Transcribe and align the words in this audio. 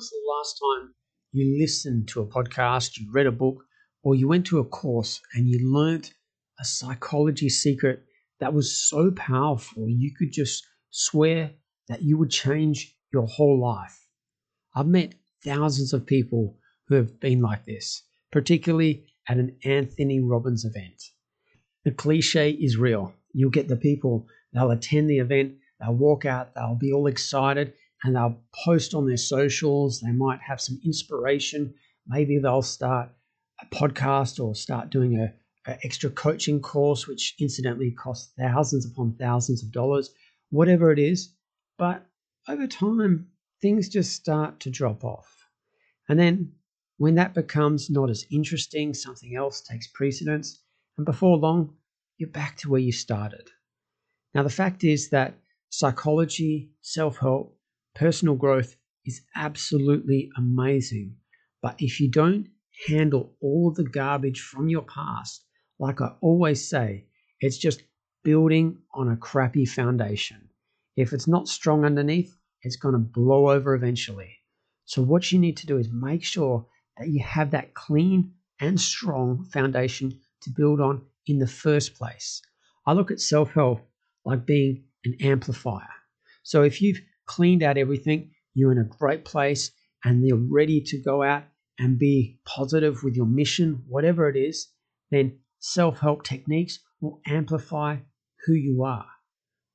was 0.00 0.08
the 0.08 0.32
last 0.34 0.58
time 0.58 0.94
you 1.30 1.60
listened 1.60 2.08
to 2.08 2.22
a 2.22 2.26
podcast, 2.26 2.96
you 2.96 3.06
read 3.12 3.26
a 3.26 3.30
book, 3.30 3.62
or 4.02 4.14
you 4.14 4.26
went 4.26 4.46
to 4.46 4.58
a 4.58 4.64
course 4.64 5.20
and 5.34 5.46
you 5.46 5.70
learnt 5.70 6.14
a 6.58 6.64
psychology 6.64 7.50
secret 7.50 8.02
that 8.38 8.54
was 8.54 8.88
so 8.88 9.10
powerful 9.10 9.84
you 9.90 10.10
could 10.18 10.32
just 10.32 10.66
swear 10.88 11.50
that 11.88 12.00
you 12.00 12.16
would 12.16 12.30
change 12.30 12.96
your 13.12 13.26
whole 13.26 13.60
life? 13.60 14.06
I've 14.74 14.86
met 14.86 15.16
thousands 15.44 15.92
of 15.92 16.06
people 16.06 16.56
who 16.88 16.94
have 16.94 17.20
been 17.20 17.42
like 17.42 17.66
this, 17.66 18.02
particularly 18.32 19.04
at 19.28 19.36
an 19.36 19.54
Anthony 19.66 20.18
Robbins 20.18 20.64
event. 20.64 21.02
The 21.84 21.90
cliche 21.90 22.52
is 22.52 22.78
real. 22.78 23.12
You'll 23.34 23.50
get 23.50 23.68
the 23.68 23.76
people, 23.76 24.26
they'll 24.54 24.70
attend 24.70 25.10
the 25.10 25.18
event, 25.18 25.56
they'll 25.78 25.92
walk 25.92 26.24
out, 26.24 26.54
they'll 26.54 26.74
be 26.74 26.90
all 26.90 27.06
excited, 27.06 27.74
and 28.02 28.16
they'll 28.16 28.40
post 28.64 28.94
on 28.94 29.06
their 29.06 29.16
socials. 29.16 30.00
They 30.00 30.12
might 30.12 30.40
have 30.40 30.60
some 30.60 30.80
inspiration. 30.84 31.74
Maybe 32.06 32.38
they'll 32.38 32.62
start 32.62 33.10
a 33.60 33.66
podcast 33.74 34.42
or 34.42 34.54
start 34.54 34.90
doing 34.90 35.18
a, 35.18 35.32
a 35.70 35.78
extra 35.84 36.10
coaching 36.10 36.60
course, 36.60 37.06
which 37.06 37.34
incidentally 37.38 37.90
costs 37.90 38.32
thousands 38.38 38.86
upon 38.86 39.16
thousands 39.18 39.62
of 39.62 39.70
dollars, 39.72 40.10
whatever 40.50 40.90
it 40.92 40.98
is. 40.98 41.34
But 41.78 42.06
over 42.48 42.66
time, 42.66 43.28
things 43.60 43.88
just 43.88 44.12
start 44.12 44.60
to 44.60 44.70
drop 44.70 45.04
off. 45.04 45.46
And 46.08 46.18
then 46.18 46.52
when 46.96 47.14
that 47.14 47.34
becomes 47.34 47.90
not 47.90 48.10
as 48.10 48.26
interesting, 48.30 48.94
something 48.94 49.36
else 49.36 49.60
takes 49.60 49.86
precedence. 49.88 50.60
And 50.96 51.06
before 51.06 51.36
long, 51.36 51.74
you're 52.18 52.28
back 52.28 52.56
to 52.58 52.70
where 52.70 52.80
you 52.80 52.92
started. 52.92 53.48
Now, 54.34 54.42
the 54.42 54.50
fact 54.50 54.84
is 54.84 55.10
that 55.10 55.34
psychology, 55.70 56.70
self 56.82 57.18
help, 57.18 57.56
personal 57.94 58.34
growth 58.34 58.76
is 59.04 59.22
absolutely 59.34 60.30
amazing. 60.36 61.16
But 61.62 61.76
if 61.78 62.00
you 62.00 62.10
don't 62.10 62.48
handle 62.86 63.34
all 63.40 63.72
the 63.72 63.84
garbage 63.84 64.40
from 64.40 64.68
your 64.68 64.82
past, 64.82 65.44
like 65.78 66.00
I 66.00 66.12
always 66.20 66.68
say, 66.68 67.06
it's 67.40 67.58
just 67.58 67.82
building 68.22 68.78
on 68.94 69.08
a 69.08 69.16
crappy 69.16 69.64
foundation. 69.64 70.48
If 70.96 71.12
it's 71.12 71.28
not 71.28 71.48
strong 71.48 71.84
underneath, 71.84 72.36
it's 72.62 72.76
going 72.76 72.92
to 72.92 72.98
blow 72.98 73.50
over 73.50 73.74
eventually. 73.74 74.36
So, 74.84 75.02
what 75.02 75.30
you 75.32 75.38
need 75.38 75.56
to 75.58 75.66
do 75.66 75.78
is 75.78 75.88
make 75.90 76.24
sure 76.24 76.66
that 76.98 77.08
you 77.08 77.22
have 77.22 77.52
that 77.52 77.74
clean 77.74 78.32
and 78.60 78.78
strong 78.78 79.44
foundation 79.52 80.18
to 80.42 80.50
build 80.50 80.80
on 80.80 81.02
in 81.26 81.38
the 81.38 81.46
first 81.46 81.94
place. 81.94 82.42
I 82.86 82.92
look 82.92 83.10
at 83.10 83.20
self 83.20 83.52
help 83.52 83.80
like 84.24 84.46
being 84.46 84.84
an 85.04 85.16
amplifier. 85.20 85.88
So, 86.42 86.62
if 86.62 86.82
you've 86.82 87.00
cleaned 87.30 87.62
out 87.62 87.78
everything, 87.78 88.30
you're 88.54 88.72
in 88.72 88.78
a 88.78 88.96
great 88.98 89.24
place, 89.24 89.70
and 90.04 90.26
you're 90.26 90.36
ready 90.36 90.80
to 90.80 91.00
go 91.00 91.22
out 91.22 91.44
and 91.78 91.96
be 91.96 92.40
positive 92.44 93.04
with 93.04 93.14
your 93.14 93.26
mission, 93.26 93.84
whatever 93.86 94.28
it 94.28 94.36
is, 94.36 94.68
then 95.12 95.38
self 95.60 96.00
help 96.00 96.24
techniques 96.24 96.80
will 97.00 97.20
amplify 97.26 97.96
who 98.44 98.54
you 98.54 98.82
are. 98.82 99.06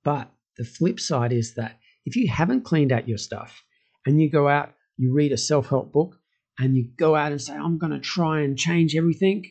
But 0.03 0.29
the 0.57 0.65
flip 0.65 0.99
side 0.99 1.31
is 1.31 1.55
that 1.55 1.79
if 2.05 2.17
you 2.17 2.27
haven't 2.27 2.65
cleaned 2.65 2.91
out 2.91 3.07
your 3.07 3.17
stuff 3.17 3.63
and 4.05 4.21
you 4.21 4.29
go 4.29 4.49
out, 4.49 4.73
you 4.97 5.13
read 5.13 5.31
a 5.31 5.37
self 5.37 5.69
help 5.69 5.93
book, 5.93 6.19
and 6.59 6.75
you 6.75 6.89
go 6.97 7.15
out 7.15 7.31
and 7.31 7.41
say, 7.41 7.53
I'm 7.53 7.77
going 7.77 7.93
to 7.93 7.99
try 7.99 8.41
and 8.41 8.57
change 8.57 8.97
everything, 8.97 9.45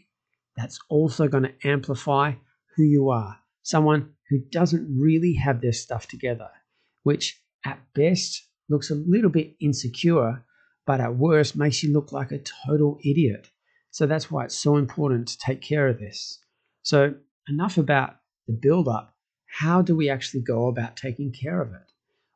that's 0.59 0.79
also 0.91 1.27
going 1.27 1.45
to 1.45 1.67
amplify 1.67 2.35
who 2.77 2.83
you 2.83 3.09
are. 3.09 3.39
Someone 3.63 4.13
who 4.29 4.41
doesn't 4.51 4.95
really 5.01 5.35
have 5.35 5.63
their 5.63 5.73
stuff 5.73 6.07
together, 6.07 6.51
which 7.03 7.41
at 7.65 7.81
best 7.95 8.49
looks 8.69 8.91
a 8.91 8.95
little 8.95 9.31
bit 9.31 9.57
insecure, 9.61 10.43
but 10.87 11.01
at 11.01 11.17
worst 11.17 11.57
makes 11.57 11.83
you 11.83 11.93
look 11.93 12.13
like 12.13 12.33
a 12.33 12.43
total 12.67 12.99
idiot. 13.05 13.51
So 13.91 14.07
that's 14.07 14.31
why 14.31 14.45
it's 14.45 14.57
so 14.57 14.77
important 14.77 15.29
to 15.29 15.39
take 15.39 15.61
care 15.61 15.89
of 15.89 15.99
this. 15.99 16.41
So, 16.83 17.15
enough 17.49 17.79
about 17.79 18.17
the 18.47 18.53
build 18.53 18.89
up. 18.89 19.15
How 19.47 19.83
do 19.83 19.95
we 19.95 20.11
actually 20.11 20.43
go 20.43 20.67
about 20.67 20.97
taking 20.97 21.33
care 21.33 21.63
of 21.63 21.73
it? 21.73 21.93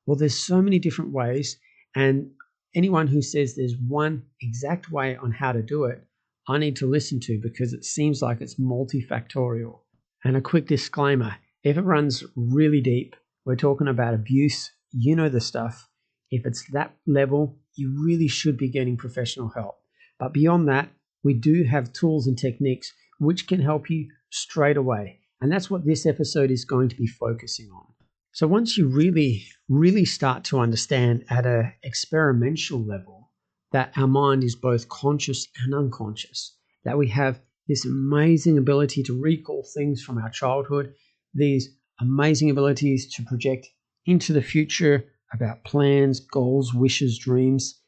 Well, 0.07 0.17
there's 0.17 0.39
so 0.39 0.63
many 0.63 0.79
different 0.79 1.13
ways, 1.13 1.59
and 1.95 2.31
anyone 2.75 3.09
who 3.09 3.21
says 3.21 3.55
there's 3.55 3.77
one 3.77 4.23
exact 4.41 4.91
way 4.91 5.17
on 5.17 5.33
how 5.33 5.53
to 5.53 5.63
do 5.63 5.85
it, 5.85 6.03
I 6.49 6.59
need 6.59 6.77
to 6.77 6.87
listen 6.87 7.21
to 7.21 7.41
because 7.43 7.73
it 7.73 7.85
seems 7.85 8.23
like 8.23 8.41
it's 8.41 8.55
multifactorial. 8.55 9.81
And 10.25 10.37
a 10.37 10.41
quick 10.41 10.67
disclaimer 10.67 11.37
if 11.65 11.77
it 11.77 11.83
runs 11.83 12.25
really 12.37 12.81
deep, 12.81 13.17
we're 13.45 13.57
talking 13.57 13.89
about 13.89 14.15
abuse, 14.15 14.71
you 14.93 15.17
know 15.17 15.29
the 15.29 15.41
stuff. 15.41 15.89
If 16.31 16.47
it's 16.47 16.65
that 16.73 16.95
level, 17.07 17.59
you 17.75 18.03
really 18.05 18.29
should 18.29 18.57
be 18.57 18.69
getting 18.69 18.97
professional 18.97 19.49
help. 19.49 19.79
But 20.19 20.33
beyond 20.33 20.69
that, 20.69 20.91
we 21.23 21.35
do 21.35 21.65
have 21.65 21.93
tools 21.93 22.27
and 22.27 22.39
techniques 22.39 22.93
which 23.19 23.47
can 23.47 23.61
help 23.61 23.91
you 23.91 24.09
straight 24.31 24.77
away. 24.77 25.21
And 25.41 25.51
that's 25.51 25.71
what 25.71 25.85
this 25.85 26.07
episode 26.07 26.51
is 26.51 26.65
going 26.65 26.89
to 26.89 26.97
be 26.97 27.07
focusing 27.07 27.71
on. 27.71 27.87
So 28.33 28.47
once 28.47 28.77
you 28.77 28.89
really, 28.89 29.47
really 29.69 30.05
start 30.05 30.45
to 30.45 30.61
understand 30.61 31.25
at 31.31 31.47
an 31.47 31.73
experimental 31.83 32.85
level 32.85 33.31
that 33.73 33.93
our 33.97 34.07
mind 34.07 34.45
is 34.45 34.55
both 34.55 34.89
conscious 34.89 35.47
and 35.63 35.75
unconscious, 35.75 36.57
that 36.85 36.99
we 36.99 37.09
have 37.09 37.41
this 37.67 37.85
amazing 37.85 38.59
ability 38.59 39.03
to 39.05 39.21
recall 39.21 39.67
things 39.75 40.03
from 40.03 40.19
our 40.19 40.31
childhood, 40.31 40.95
these 41.35 41.69
amazing 42.01 42.51
abilities 42.51 43.13
to 43.15 43.25
project 43.25 43.69
into 44.09 44.33
the 44.33 44.43
future 44.43 45.05
about 45.35 45.65
plans, 45.65 46.19
goals, 46.19 46.73
wishes, 46.73 47.19
dreams. 47.19 47.79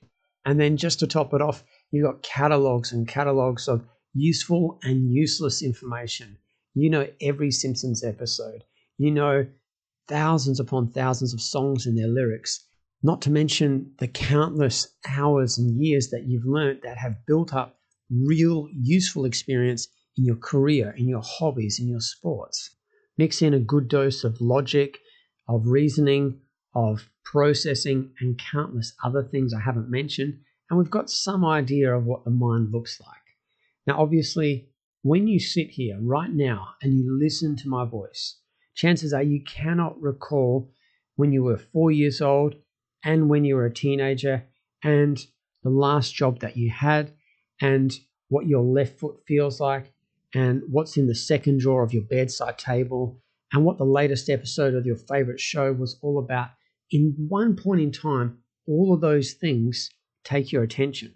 And 0.44 0.60
then 0.60 0.76
just 0.76 1.00
to 1.00 1.06
top 1.06 1.32
it 1.32 1.40
off, 1.40 1.64
you've 1.90 2.04
got 2.04 2.22
catalogs 2.22 2.92
and 2.92 3.08
catalogs 3.08 3.66
of 3.66 3.86
useful 4.12 4.78
and 4.82 5.10
useless 5.10 5.62
information. 5.62 6.36
You 6.74 6.90
know 6.90 7.08
every 7.22 7.50
Simpsons 7.50 8.04
episode. 8.04 8.64
You 8.98 9.10
know 9.10 9.46
thousands 10.08 10.60
upon 10.60 10.90
thousands 10.90 11.32
of 11.32 11.40
songs 11.40 11.86
and 11.86 11.96
their 11.96 12.08
lyrics, 12.08 12.66
not 13.02 13.22
to 13.22 13.30
mention 13.30 13.92
the 13.98 14.08
countless 14.08 14.88
hours 15.08 15.56
and 15.56 15.82
years 15.82 16.10
that 16.10 16.24
you've 16.26 16.44
learnt 16.44 16.82
that 16.82 16.98
have 16.98 17.24
built 17.26 17.54
up 17.54 17.78
real 18.10 18.68
useful 18.74 19.24
experience 19.24 19.88
in 20.18 20.26
your 20.26 20.36
career, 20.36 20.94
in 20.98 21.08
your 21.08 21.22
hobbies, 21.24 21.78
in 21.80 21.88
your 21.88 22.00
sports. 22.00 22.76
Mix 23.16 23.40
in 23.40 23.54
a 23.54 23.58
good 23.58 23.88
dose 23.88 24.22
of 24.22 24.38
logic, 24.40 24.98
of 25.50 25.66
reasoning, 25.66 26.40
of 26.74 27.10
processing, 27.24 28.12
and 28.20 28.40
countless 28.52 28.94
other 29.04 29.22
things 29.22 29.52
I 29.52 29.60
haven't 29.60 29.90
mentioned, 29.90 30.38
and 30.68 30.78
we've 30.78 30.90
got 30.90 31.10
some 31.10 31.44
idea 31.44 31.94
of 31.94 32.06
what 32.06 32.24
the 32.24 32.30
mind 32.30 32.72
looks 32.72 33.00
like. 33.00 33.10
Now, 33.86 34.00
obviously, 34.00 34.68
when 35.02 35.26
you 35.26 35.40
sit 35.40 35.70
here 35.70 35.98
right 36.00 36.30
now 36.30 36.68
and 36.82 36.94
you 36.94 37.18
listen 37.18 37.56
to 37.56 37.68
my 37.68 37.84
voice, 37.84 38.36
chances 38.74 39.12
are 39.12 39.22
you 39.22 39.42
cannot 39.42 40.00
recall 40.00 40.70
when 41.16 41.32
you 41.32 41.42
were 41.42 41.58
four 41.58 41.90
years 41.90 42.20
old 42.20 42.54
and 43.02 43.28
when 43.28 43.44
you 43.44 43.56
were 43.56 43.66
a 43.66 43.74
teenager 43.74 44.44
and 44.84 45.26
the 45.64 45.70
last 45.70 46.14
job 46.14 46.40
that 46.40 46.56
you 46.56 46.70
had 46.70 47.12
and 47.60 47.98
what 48.28 48.46
your 48.46 48.62
left 48.62 48.98
foot 48.98 49.20
feels 49.26 49.58
like 49.58 49.92
and 50.34 50.62
what's 50.70 50.96
in 50.96 51.08
the 51.08 51.14
second 51.14 51.60
drawer 51.60 51.82
of 51.82 51.92
your 51.92 52.04
bedside 52.04 52.56
table 52.56 53.20
and 53.52 53.64
what 53.64 53.78
the 53.78 53.84
latest 53.84 54.28
episode 54.28 54.74
of 54.74 54.86
your 54.86 54.96
favorite 54.96 55.40
show 55.40 55.72
was 55.72 55.98
all 56.02 56.18
about. 56.18 56.50
In 56.90 57.14
one 57.28 57.56
point 57.56 57.80
in 57.80 57.92
time, 57.92 58.38
all 58.66 58.92
of 58.94 59.00
those 59.00 59.32
things 59.32 59.90
take 60.24 60.52
your 60.52 60.62
attention. 60.62 61.14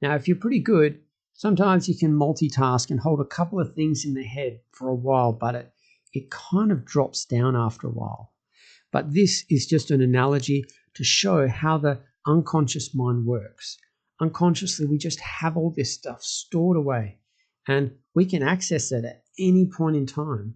Now, 0.00 0.14
if 0.14 0.26
you're 0.26 0.36
pretty 0.36 0.60
good, 0.60 1.00
sometimes 1.34 1.88
you 1.88 1.96
can 1.96 2.12
multitask 2.12 2.90
and 2.90 3.00
hold 3.00 3.20
a 3.20 3.24
couple 3.24 3.60
of 3.60 3.74
things 3.74 4.04
in 4.04 4.14
the 4.14 4.24
head 4.24 4.60
for 4.72 4.88
a 4.88 4.94
while, 4.94 5.32
but 5.32 5.54
it, 5.54 5.72
it 6.12 6.30
kind 6.30 6.72
of 6.72 6.84
drops 6.84 7.24
down 7.24 7.56
after 7.56 7.86
a 7.86 7.92
while. 7.92 8.32
But 8.92 9.12
this 9.12 9.44
is 9.50 9.66
just 9.66 9.90
an 9.90 10.00
analogy 10.00 10.64
to 10.94 11.04
show 11.04 11.46
how 11.48 11.78
the 11.78 12.00
unconscious 12.26 12.94
mind 12.94 13.26
works. 13.26 13.78
Unconsciously, 14.20 14.86
we 14.86 14.98
just 14.98 15.20
have 15.20 15.56
all 15.56 15.72
this 15.76 15.94
stuff 15.94 16.22
stored 16.22 16.76
away 16.76 17.18
and 17.68 17.92
we 18.14 18.24
can 18.24 18.42
access 18.42 18.90
it 18.90 19.04
at 19.04 19.22
any 19.38 19.66
point 19.66 19.94
in 19.96 20.06
time. 20.06 20.54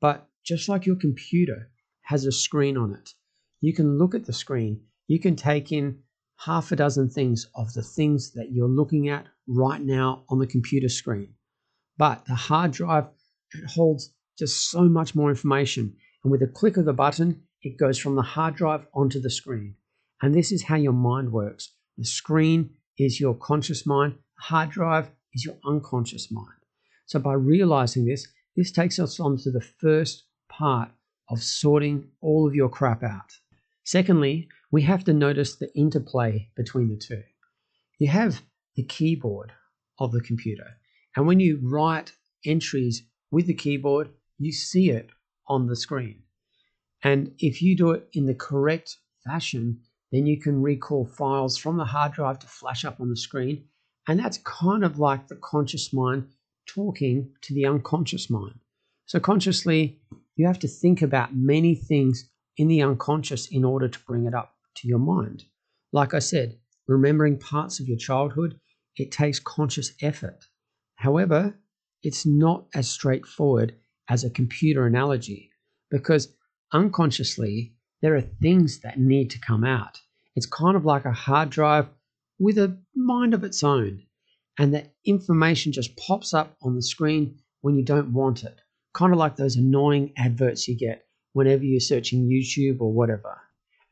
But 0.00 0.28
just 0.44 0.68
like 0.68 0.86
your 0.86 0.96
computer 0.96 1.70
has 2.02 2.24
a 2.24 2.32
screen 2.32 2.76
on 2.76 2.94
it, 2.94 3.10
you 3.60 3.72
can 3.72 3.98
look 3.98 4.14
at 4.14 4.24
the 4.26 4.32
screen, 4.32 4.80
you 5.06 5.20
can 5.20 5.36
take 5.36 5.72
in 5.72 5.98
half 6.44 6.72
a 6.72 6.76
dozen 6.76 7.08
things 7.08 7.46
of 7.54 7.72
the 7.74 7.82
things 7.82 8.32
that 8.32 8.50
you're 8.50 8.68
looking 8.68 9.08
at 9.08 9.26
right 9.46 9.80
now 9.80 10.24
on 10.28 10.38
the 10.38 10.46
computer 10.46 10.88
screen. 10.88 11.34
But 11.96 12.24
the 12.26 12.34
hard 12.34 12.72
drive, 12.72 13.06
it 13.52 13.70
holds 13.70 14.12
just 14.38 14.70
so 14.70 14.82
much 14.82 15.14
more 15.14 15.30
information. 15.30 15.94
And 16.24 16.32
with 16.32 16.42
a 16.42 16.46
click 16.46 16.76
of 16.76 16.84
the 16.84 16.92
button, 16.92 17.42
it 17.62 17.78
goes 17.78 17.98
from 17.98 18.16
the 18.16 18.22
hard 18.22 18.56
drive 18.56 18.86
onto 18.94 19.20
the 19.20 19.30
screen. 19.30 19.76
And 20.20 20.34
this 20.34 20.50
is 20.50 20.64
how 20.64 20.76
your 20.76 20.92
mind 20.92 21.32
works. 21.32 21.72
The 21.98 22.04
screen 22.04 22.70
is 22.98 23.20
your 23.20 23.34
conscious 23.34 23.86
mind, 23.86 24.14
the 24.14 24.42
hard 24.42 24.70
drive 24.70 25.10
is 25.34 25.44
your 25.44 25.56
unconscious 25.64 26.30
mind. 26.30 26.48
So, 27.06 27.18
by 27.18 27.34
realizing 27.34 28.04
this, 28.04 28.26
this 28.56 28.72
takes 28.72 28.98
us 28.98 29.20
on 29.20 29.36
to 29.38 29.50
the 29.50 29.60
first 29.60 30.24
part 30.58 30.90
of 31.28 31.42
sorting 31.42 32.08
all 32.20 32.46
of 32.46 32.54
your 32.54 32.68
crap 32.68 33.02
out. 33.02 33.32
Secondly, 33.84 34.48
we 34.70 34.82
have 34.82 35.04
to 35.04 35.12
notice 35.12 35.56
the 35.56 35.74
interplay 35.74 36.48
between 36.56 36.88
the 36.88 36.96
two. 36.96 37.22
you 37.98 38.08
have 38.08 38.42
the 38.74 38.84
keyboard 38.84 39.52
of 39.98 40.12
the 40.12 40.20
computer. 40.20 40.66
And 41.16 41.26
when 41.26 41.40
you 41.40 41.60
write 41.62 42.12
entries 42.44 43.02
with 43.30 43.46
the 43.46 43.54
keyboard, 43.54 44.10
you 44.38 44.52
see 44.52 44.90
it 44.90 45.10
on 45.46 45.66
the 45.66 45.76
screen. 45.76 46.22
And 47.02 47.34
if 47.38 47.60
you 47.62 47.76
do 47.76 47.90
it 47.90 48.08
in 48.12 48.26
the 48.26 48.34
correct 48.34 48.98
fashion, 49.24 49.80
then 50.10 50.26
you 50.26 50.40
can 50.40 50.62
recall 50.62 51.06
files 51.06 51.56
from 51.56 51.76
the 51.76 51.84
hard 51.84 52.12
drive 52.12 52.38
to 52.40 52.46
flash 52.46 52.84
up 52.84 53.00
on 53.00 53.08
the 53.08 53.16
screen. 53.16 53.64
And 54.08 54.18
that's 54.18 54.38
kind 54.38 54.84
of 54.84 54.98
like 54.98 55.28
the 55.28 55.36
conscious 55.36 55.92
mind 55.92 56.28
talking 56.66 57.30
to 57.42 57.54
the 57.54 57.66
unconscious 57.66 58.30
mind. 58.30 58.58
So, 59.06 59.20
consciously, 59.20 60.00
you 60.36 60.46
have 60.46 60.58
to 60.60 60.68
think 60.68 61.02
about 61.02 61.34
many 61.34 61.74
things 61.74 62.28
in 62.56 62.68
the 62.68 62.82
unconscious 62.82 63.46
in 63.50 63.64
order 63.64 63.88
to 63.88 63.98
bring 64.06 64.26
it 64.26 64.34
up 64.34 64.54
to 64.76 64.88
your 64.88 64.98
mind. 64.98 65.44
Like 65.92 66.14
I 66.14 66.18
said, 66.18 66.58
remembering 66.88 67.38
parts 67.38 67.80
of 67.80 67.88
your 67.88 67.98
childhood, 67.98 68.58
it 68.96 69.12
takes 69.12 69.38
conscious 69.38 69.92
effort. 70.02 70.44
However, 70.96 71.58
it's 72.02 72.26
not 72.26 72.66
as 72.74 72.88
straightforward 72.88 73.74
as 74.08 74.24
a 74.24 74.30
computer 74.30 74.86
analogy 74.86 75.50
because 75.90 76.34
unconsciously, 76.72 77.74
there 78.00 78.16
are 78.16 78.20
things 78.20 78.80
that 78.80 78.98
need 78.98 79.30
to 79.30 79.38
come 79.38 79.64
out. 79.64 80.00
It's 80.34 80.46
kind 80.46 80.76
of 80.76 80.84
like 80.84 81.04
a 81.04 81.12
hard 81.12 81.50
drive 81.50 81.88
with 82.38 82.58
a 82.58 82.78
mind 82.96 83.34
of 83.34 83.44
its 83.44 83.62
own, 83.62 84.02
and 84.58 84.74
that 84.74 84.94
information 85.04 85.72
just 85.72 85.96
pops 85.96 86.34
up 86.34 86.56
on 86.62 86.74
the 86.74 86.82
screen 86.82 87.38
when 87.60 87.76
you 87.76 87.84
don't 87.84 88.12
want 88.12 88.42
it. 88.42 88.60
Kind 88.94 89.12
of 89.12 89.18
like 89.18 89.36
those 89.36 89.56
annoying 89.56 90.12
adverts 90.16 90.68
you 90.68 90.76
get 90.76 91.06
whenever 91.32 91.64
you're 91.64 91.80
searching 91.80 92.28
YouTube 92.28 92.80
or 92.80 92.92
whatever. 92.92 93.38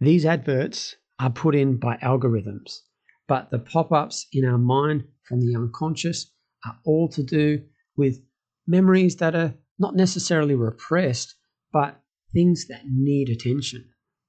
These 0.00 0.26
adverts 0.26 0.96
are 1.18 1.30
put 1.30 1.54
in 1.54 1.76
by 1.76 1.96
algorithms, 1.96 2.80
but 3.28 3.50
the 3.50 3.58
pop 3.58 3.92
ups 3.92 4.26
in 4.32 4.44
our 4.44 4.58
mind 4.58 5.04
from 5.24 5.40
the 5.40 5.54
unconscious 5.56 6.30
are 6.66 6.78
all 6.84 7.08
to 7.08 7.22
do 7.22 7.62
with 7.96 8.20
memories 8.66 9.16
that 9.16 9.34
are 9.34 9.54
not 9.78 9.96
necessarily 9.96 10.54
repressed, 10.54 11.34
but 11.72 12.00
things 12.32 12.66
that 12.68 12.82
need 12.86 13.28
attention, 13.28 13.84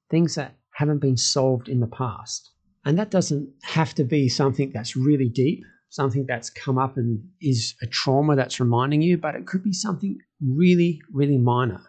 things 0.09 0.35
that 0.35 0.57
haven't 0.73 0.99
been 0.99 1.17
solved 1.17 1.67
in 1.69 1.79
the 1.79 1.87
past. 1.87 2.51
And 2.85 2.97
that 2.97 3.11
doesn't 3.11 3.49
have 3.63 3.93
to 3.95 4.03
be 4.03 4.29
something 4.29 4.71
that's 4.73 4.95
really 4.95 5.29
deep, 5.29 5.63
something 5.89 6.25
that's 6.27 6.49
come 6.49 6.77
up 6.77 6.97
and 6.97 7.21
is 7.41 7.75
a 7.81 7.87
trauma 7.87 8.35
that's 8.35 8.59
reminding 8.59 9.01
you, 9.01 9.17
but 9.17 9.35
it 9.35 9.45
could 9.45 9.63
be 9.63 9.73
something 9.73 10.17
really, 10.41 11.01
really 11.11 11.37
minor. 11.37 11.81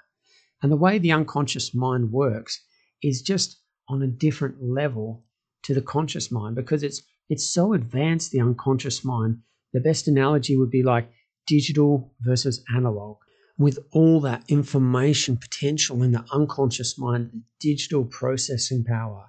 And 0.63 0.71
the 0.71 0.77
way 0.77 0.99
the 0.99 1.13
unconscious 1.13 1.75
mind 1.75 2.13
works 2.13 2.61
is 3.03 3.23
just 3.23 3.61
on 3.89 4.03
a 4.03 4.07
different 4.07 4.63
level 4.63 5.25
to 5.65 5.75
the 5.75 5.83
conscious 5.83 6.31
mind 6.31 6.57
because 6.57 6.83
it's 6.83 7.03
it's 7.29 7.53
so 7.53 7.73
advanced 7.73 8.31
the 8.31 8.41
unconscious 8.41 9.05
mind 9.05 9.39
the 9.73 9.81
best 9.81 10.07
analogy 10.07 10.57
would 10.57 10.71
be 10.71 10.83
like 10.83 11.11
digital 11.47 12.13
versus 12.21 12.63
analog 12.75 13.17
with 13.59 13.79
all 13.93 14.21
that 14.21 14.43
information 14.49 15.37
potential 15.37 16.03
in 16.03 16.13
the 16.13 16.25
unconscious 16.33 16.99
mind, 16.99 17.31
the 17.33 17.43
digital 17.61 18.05
processing 18.05 18.85
power, 18.85 19.27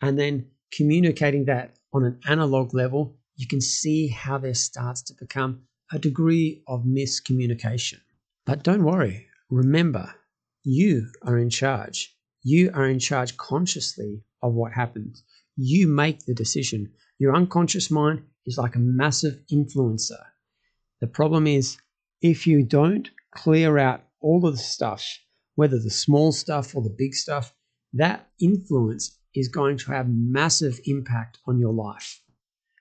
and 0.00 0.18
then 0.18 0.46
communicating 0.72 1.44
that 1.46 1.76
on 1.92 2.04
an 2.04 2.18
analog 2.28 2.74
level, 2.74 3.16
you 3.36 3.46
can 3.46 3.60
see 3.60 4.08
how 4.08 4.38
there 4.38 4.54
starts 4.54 5.02
to 5.02 5.14
become 5.18 5.62
a 5.92 5.98
degree 5.98 6.62
of 6.68 6.84
miscommunication. 6.84 8.00
But 8.44 8.64
don't 8.64 8.84
worry, 8.84 9.28
remember, 9.50 10.14
you 10.64 11.08
are 11.22 11.38
in 11.38 11.50
charge. 11.50 12.16
You 12.42 12.70
are 12.74 12.88
in 12.88 12.98
charge 12.98 13.36
consciously 13.36 14.24
of 14.42 14.54
what 14.54 14.72
happens. 14.72 15.22
You 15.56 15.86
make 15.86 16.24
the 16.24 16.34
decision. 16.34 16.92
Your 17.18 17.36
unconscious 17.36 17.90
mind 17.90 18.24
is 18.46 18.58
like 18.58 18.74
a 18.74 18.80
massive 18.80 19.38
influencer. 19.52 20.20
The 21.00 21.06
problem 21.06 21.46
is, 21.46 21.78
if 22.20 22.46
you 22.46 22.64
don't 22.64 23.10
clear 23.32 23.78
out 23.78 24.02
all 24.20 24.46
of 24.46 24.56
the 24.56 24.62
stuff, 24.62 25.04
whether 25.54 25.78
the 25.78 25.90
small 25.90 26.32
stuff 26.32 26.74
or 26.74 26.82
the 26.82 26.94
big 26.96 27.14
stuff, 27.14 27.54
that 27.92 28.28
influence 28.40 29.18
is 29.34 29.48
going 29.48 29.76
to 29.78 29.92
have 29.92 30.08
massive 30.08 30.80
impact 30.86 31.38
on 31.46 31.58
your 31.58 31.72
life. 31.72 32.20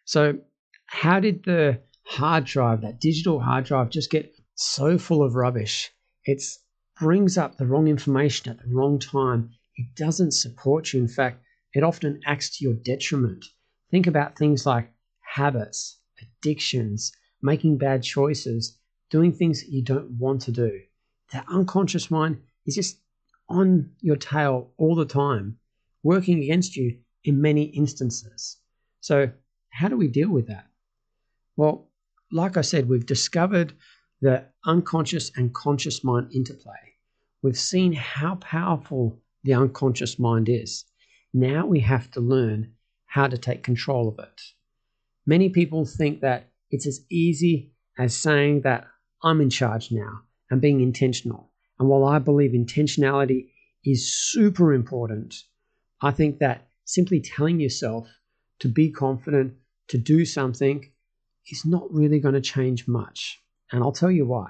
So, 0.05 0.39
how 0.87 1.19
did 1.19 1.43
the 1.43 1.81
hard 2.03 2.45
drive, 2.45 2.81
that 2.81 2.99
digital 2.99 3.39
hard 3.39 3.65
drive, 3.65 3.89
just 3.89 4.09
get 4.09 4.33
so 4.55 4.97
full 4.97 5.23
of 5.23 5.35
rubbish? 5.35 5.91
It 6.25 6.43
brings 6.99 7.37
up 7.37 7.57
the 7.57 7.65
wrong 7.65 7.87
information 7.87 8.51
at 8.51 8.59
the 8.59 8.73
wrong 8.73 8.99
time. 8.99 9.51
It 9.75 9.95
doesn't 9.95 10.31
support 10.31 10.93
you. 10.93 10.99
In 10.99 11.07
fact, 11.07 11.43
it 11.73 11.83
often 11.83 12.21
acts 12.25 12.57
to 12.57 12.65
your 12.65 12.73
detriment. 12.73 13.45
Think 13.89 14.07
about 14.07 14.37
things 14.37 14.65
like 14.65 14.91
habits, 15.21 15.99
addictions, 16.21 17.11
making 17.41 17.77
bad 17.77 18.03
choices, 18.03 18.77
doing 19.09 19.31
things 19.31 19.61
that 19.61 19.71
you 19.71 19.81
don't 19.81 20.11
want 20.11 20.41
to 20.43 20.51
do. 20.51 20.81
That 21.31 21.45
unconscious 21.49 22.11
mind 22.11 22.41
is 22.65 22.75
just 22.75 22.99
on 23.49 23.91
your 23.99 24.15
tail 24.15 24.71
all 24.77 24.95
the 24.95 25.05
time, 25.05 25.57
working 26.03 26.41
against 26.43 26.75
you 26.75 26.99
in 27.23 27.41
many 27.41 27.63
instances. 27.63 28.57
So, 28.99 29.31
how 29.69 29.87
do 29.87 29.97
we 29.97 30.07
deal 30.07 30.29
with 30.29 30.47
that? 30.47 30.67
Well, 31.55 31.89
like 32.31 32.57
I 32.57 32.61
said, 32.61 32.87
we've 32.87 33.05
discovered 33.05 33.73
the 34.21 34.45
unconscious 34.65 35.31
and 35.35 35.53
conscious 35.53 36.03
mind 36.03 36.31
interplay. 36.33 36.73
We've 37.41 37.57
seen 37.57 37.93
how 37.93 38.35
powerful 38.35 39.19
the 39.43 39.55
unconscious 39.55 40.19
mind 40.19 40.47
is. 40.47 40.85
Now 41.33 41.65
we 41.65 41.79
have 41.79 42.11
to 42.11 42.19
learn 42.19 42.73
how 43.05 43.27
to 43.27 43.37
take 43.37 43.63
control 43.63 44.07
of 44.07 44.19
it. 44.19 44.41
Many 45.25 45.49
people 45.49 45.85
think 45.85 46.21
that 46.21 46.51
it's 46.69 46.85
as 46.85 47.03
easy 47.09 47.73
as 47.97 48.15
saying 48.15 48.61
that 48.61 48.87
I'm 49.23 49.41
in 49.41 49.49
charge 49.49 49.91
now 49.91 50.21
and 50.49 50.61
being 50.61 50.81
intentional. 50.81 51.51
And 51.79 51.89
while 51.89 52.05
I 52.05 52.19
believe 52.19 52.51
intentionality 52.51 53.49
is 53.83 54.13
super 54.13 54.73
important, 54.73 55.35
I 56.01 56.11
think 56.11 56.39
that 56.39 56.67
simply 56.85 57.21
telling 57.21 57.59
yourself 57.59 58.07
to 58.59 58.67
be 58.67 58.91
confident, 58.91 59.53
to 59.87 59.97
do 59.97 60.25
something, 60.25 60.91
is 61.47 61.65
not 61.65 61.91
really 61.91 62.19
going 62.19 62.35
to 62.35 62.41
change 62.41 62.87
much. 62.87 63.39
And 63.71 63.83
I'll 63.83 63.91
tell 63.91 64.11
you 64.11 64.25
why. 64.25 64.49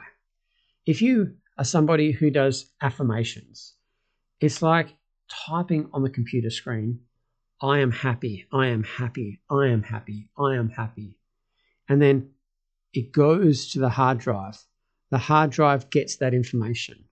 If 0.85 1.01
you 1.01 1.35
are 1.57 1.65
somebody 1.65 2.11
who 2.11 2.31
does 2.31 2.71
affirmations, 2.81 3.75
it's 4.39 4.61
like 4.61 4.95
typing 5.29 5.89
on 5.93 6.03
the 6.03 6.09
computer 6.09 6.49
screen, 6.49 7.01
I 7.61 7.79
am 7.79 7.91
happy, 7.91 8.47
I 8.51 8.67
am 8.67 8.83
happy, 8.83 9.41
I 9.49 9.67
am 9.67 9.83
happy, 9.83 10.29
I 10.37 10.55
am 10.55 10.69
happy. 10.69 11.17
And 11.87 12.01
then 12.01 12.31
it 12.93 13.11
goes 13.11 13.71
to 13.71 13.79
the 13.79 13.89
hard 13.89 14.17
drive. 14.17 14.57
The 15.11 15.19
hard 15.19 15.51
drive 15.51 15.89
gets 15.91 16.17
that 16.17 16.33
information. 16.33 17.05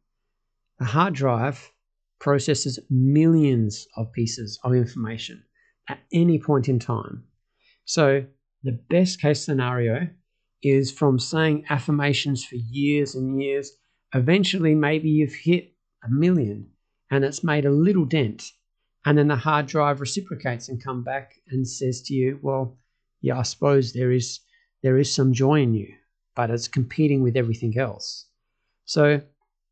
The 0.79 0.85
hard 0.85 1.13
drive 1.13 1.71
processes 2.19 2.79
millions 2.89 3.87
of 3.95 4.11
pieces 4.11 4.59
of 4.63 4.73
information 4.73 5.43
at 5.87 5.99
any 6.11 6.39
point 6.39 6.67
in 6.67 6.79
time. 6.79 7.25
So, 7.85 8.25
the 8.63 8.79
best 8.89 9.21
case 9.21 9.43
scenario 9.43 10.09
is 10.61 10.91
from 10.91 11.19
saying 11.19 11.65
affirmations 11.69 12.43
for 12.43 12.55
years 12.55 13.15
and 13.15 13.41
years, 13.41 13.71
eventually, 14.13 14.75
maybe 14.75 15.09
you've 15.09 15.33
hit 15.33 15.73
a 16.03 16.09
million 16.09 16.69
and 17.11 17.23
it's 17.23 17.43
made 17.43 17.65
a 17.65 17.71
little 17.71 18.05
dent. 18.05 18.51
And 19.05 19.17
then 19.17 19.27
the 19.27 19.35
hard 19.35 19.67
drive 19.67 20.01
reciprocates 20.01 20.69
and 20.69 20.83
come 20.83 21.03
back 21.03 21.33
and 21.49 21.67
says 21.67 22.01
to 22.03 22.13
you, 22.13 22.39
Well, 22.41 22.77
yeah, 23.21 23.39
I 23.39 23.43
suppose 23.43 23.93
there 23.93 24.11
is 24.11 24.39
there 24.81 24.97
is 24.97 25.13
some 25.13 25.33
joy 25.33 25.61
in 25.61 25.73
you, 25.73 25.93
but 26.35 26.49
it's 26.49 26.67
competing 26.67 27.21
with 27.21 27.35
everything 27.35 27.77
else. 27.77 28.27
So, 28.85 29.21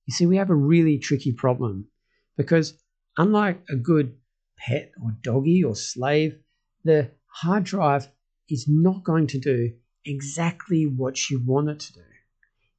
you 0.06 0.14
see, 0.14 0.26
we 0.26 0.38
have 0.38 0.50
a 0.50 0.56
really 0.56 0.98
tricky 0.98 1.32
problem 1.32 1.88
because, 2.36 2.74
unlike 3.18 3.64
a 3.70 3.76
good 3.76 4.16
pet 4.58 4.92
or 5.02 5.12
doggy 5.22 5.64
or 5.64 5.76
slave, 5.76 6.38
the 6.84 7.12
hard 7.28 7.64
drive 7.64 8.10
is 8.50 8.68
not 8.68 9.04
going 9.04 9.28
to 9.28 9.40
do 9.40 9.74
exactly 10.08 10.86
what 10.86 11.30
you 11.30 11.42
want 11.46 11.70
it 11.70 11.80
to 11.82 11.94
do. 11.94 12.02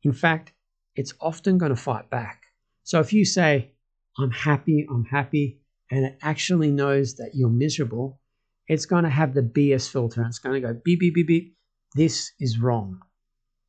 In 0.02 0.12
fact, 0.12 0.52
it's 0.96 1.14
often 1.20 1.58
going 1.58 1.74
to 1.74 1.76
fight 1.76 2.10
back. 2.10 2.42
So, 2.82 3.00
if 3.00 3.12
you 3.12 3.24
say, 3.24 3.72
I'm 4.18 4.30
happy, 4.30 4.86
I'm 4.90 5.04
happy, 5.04 5.60
and 5.90 6.04
it 6.04 6.18
actually 6.22 6.70
knows 6.70 7.16
that 7.16 7.32
you're 7.34 7.50
miserable, 7.50 8.20
it's 8.66 8.86
going 8.86 9.04
to 9.04 9.10
have 9.10 9.34
the 9.34 9.42
BS 9.42 9.90
filter 9.90 10.20
and 10.20 10.28
it's 10.28 10.38
going 10.38 10.60
to 10.60 10.66
go 10.66 10.78
beep, 10.84 11.00
beep, 11.00 11.14
beep, 11.14 11.26
beep. 11.26 11.56
This 11.94 12.32
is 12.38 12.58
wrong. 12.58 13.00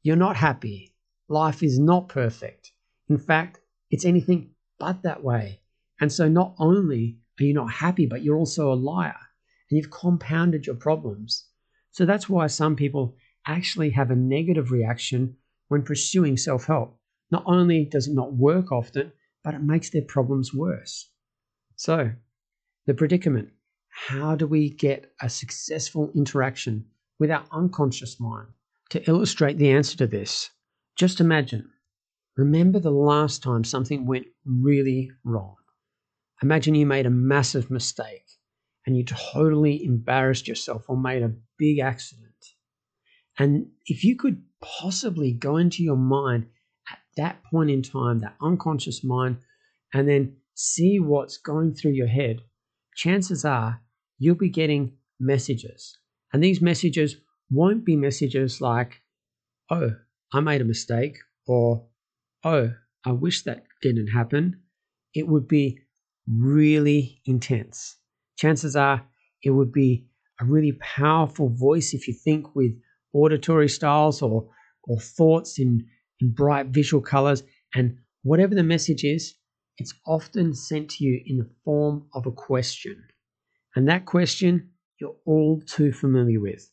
You're 0.04 0.18
not 0.18 0.36
happy. 0.36 0.94
Life 1.30 1.64
is 1.64 1.80
not 1.80 2.10
perfect. 2.10 2.72
In 3.08 3.18
fact, 3.18 3.60
it's 3.90 4.06
anything 4.06 4.52
but 4.78 5.04
that 5.04 5.24
way. 5.24 5.62
And 6.02 6.12
so 6.12 6.28
not 6.28 6.56
only 6.60 7.18
are 7.40 7.44
you 7.44 7.54
not 7.54 7.72
happy, 7.72 8.06
but 8.06 8.24
you're 8.24 8.38
also 8.38 8.72
a 8.72 8.76
liar 8.76 9.16
and 9.70 9.78
you've 9.78 9.92
compounded 9.92 10.66
your 10.66 10.76
problems. 10.76 11.46
So 11.92 12.06
that's 12.06 12.30
why 12.30 12.48
some 12.48 12.76
people 12.76 13.16
actually 13.56 13.92
have 13.92 14.12
a 14.12 14.16
negative 14.16 14.72
reaction 14.72 15.36
when 15.68 15.84
pursuing 15.84 16.38
self 16.38 16.66
help. 16.66 17.00
Not 17.32 17.44
only 17.46 17.86
does 17.86 18.08
it 18.08 18.14
not 18.14 18.34
work 18.34 18.72
often, 18.72 19.12
but 19.44 19.54
it 19.54 19.62
makes 19.62 19.90
their 19.90 20.02
problems 20.02 20.54
worse. 20.54 21.12
So, 21.76 22.12
the 22.86 22.94
predicament 22.94 23.50
how 24.08 24.36
do 24.36 24.48
we 24.48 24.70
get 24.70 25.12
a 25.22 25.30
successful 25.30 26.12
interaction 26.16 26.86
with 27.20 27.30
our 27.32 27.44
unconscious 27.52 28.20
mind. 28.20 28.48
To 28.92 29.08
illustrate 29.10 29.58
the 29.58 29.70
answer 29.70 29.98
to 29.98 30.08
this, 30.08 30.50
just 30.96 31.20
imagine 31.20 31.70
remember 32.38 32.80
the 32.80 32.92
last 32.92 33.44
time 33.44 33.64
something 33.64 34.06
went 34.06 34.28
really 34.46 35.12
wrong. 35.24 35.56
Imagine 36.42 36.76
you 36.76 36.86
made 36.86 37.06
a 37.06 37.12
massive 37.12 37.70
mistake 37.70 38.26
and 38.86 38.96
you 38.96 39.04
totally 39.04 39.84
embarrassed 39.84 40.48
yourself 40.48 40.86
or 40.88 40.98
made 40.98 41.22
a 41.22 41.36
big 41.58 41.80
accident. 41.80 42.29
And 43.40 43.68
if 43.86 44.04
you 44.04 44.16
could 44.18 44.44
possibly 44.62 45.32
go 45.32 45.58
into 45.58 45.82
your 45.82 45.96
mind 45.96 46.48
at 46.92 47.00
that 47.16 47.42
point 47.46 47.70
in 47.70 47.82
time, 47.82 48.20
that 48.20 48.36
unconscious 48.42 49.04
mind, 49.04 49.38
and 49.94 50.08
then 50.08 50.36
see 50.56 51.00
what's 51.00 51.38
going 51.38 51.74
through 51.74 51.94
your 51.94 52.08
head, 52.08 52.42
chances 52.96 53.46
are 53.46 53.82
you'll 54.18 54.36
be 54.36 54.50
getting 54.50 54.92
messages. 55.20 55.98
And 56.34 56.44
these 56.44 56.62
messages 56.62 57.16
won't 57.50 57.86
be 57.86 57.96
messages 57.96 58.62
like, 58.62 59.02
oh, 59.70 59.92
I 60.34 60.42
made 60.42 60.62
a 60.62 60.66
mistake, 60.66 61.18
or 61.48 61.88
oh, 62.44 62.74
I 63.06 63.12
wish 63.12 63.44
that 63.44 63.64
didn't 63.82 64.08
happen. 64.08 64.60
It 65.16 65.28
would 65.28 65.48
be 65.48 65.80
really 66.28 67.22
intense. 67.26 67.96
Chances 68.38 68.76
are 68.76 69.04
it 69.42 69.52
would 69.52 69.72
be 69.72 70.06
a 70.42 70.46
really 70.46 70.74
powerful 70.74 71.50
voice 71.50 71.94
if 71.94 72.08
you 72.08 72.14
think 72.14 72.56
with 72.56 72.74
auditory 73.14 73.70
styles 73.70 74.22
or, 74.22 74.48
or 74.84 75.00
thoughts 75.00 75.60
in, 75.60 75.86
in 76.20 76.32
bright 76.32 76.68
visual 76.68 77.02
colors. 77.02 77.44
And 77.74 77.98
whatever 78.24 78.56
the 78.56 78.64
message 78.64 79.04
is, 79.04 79.36
it's 79.78 79.94
often 80.06 80.54
sent 80.54 80.90
to 80.92 81.04
you 81.06 81.22
in 81.26 81.38
the 81.38 81.50
form 81.64 82.08
of 82.14 82.26
a 82.26 82.32
question. 82.32 83.02
And 83.76 83.88
that 83.88 84.06
question 84.06 84.72
you're 85.00 85.16
all 85.26 85.62
too 85.66 85.94
familiar 85.94 86.42
with. 86.42 86.70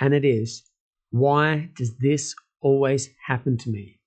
And 0.00 0.14
it 0.14 0.24
is, 0.24 0.62
why 1.10 1.70
does 1.76 1.96
this 1.98 2.34
always 2.60 3.10
happen 3.26 3.58
to 3.58 3.70
me? 3.70 4.00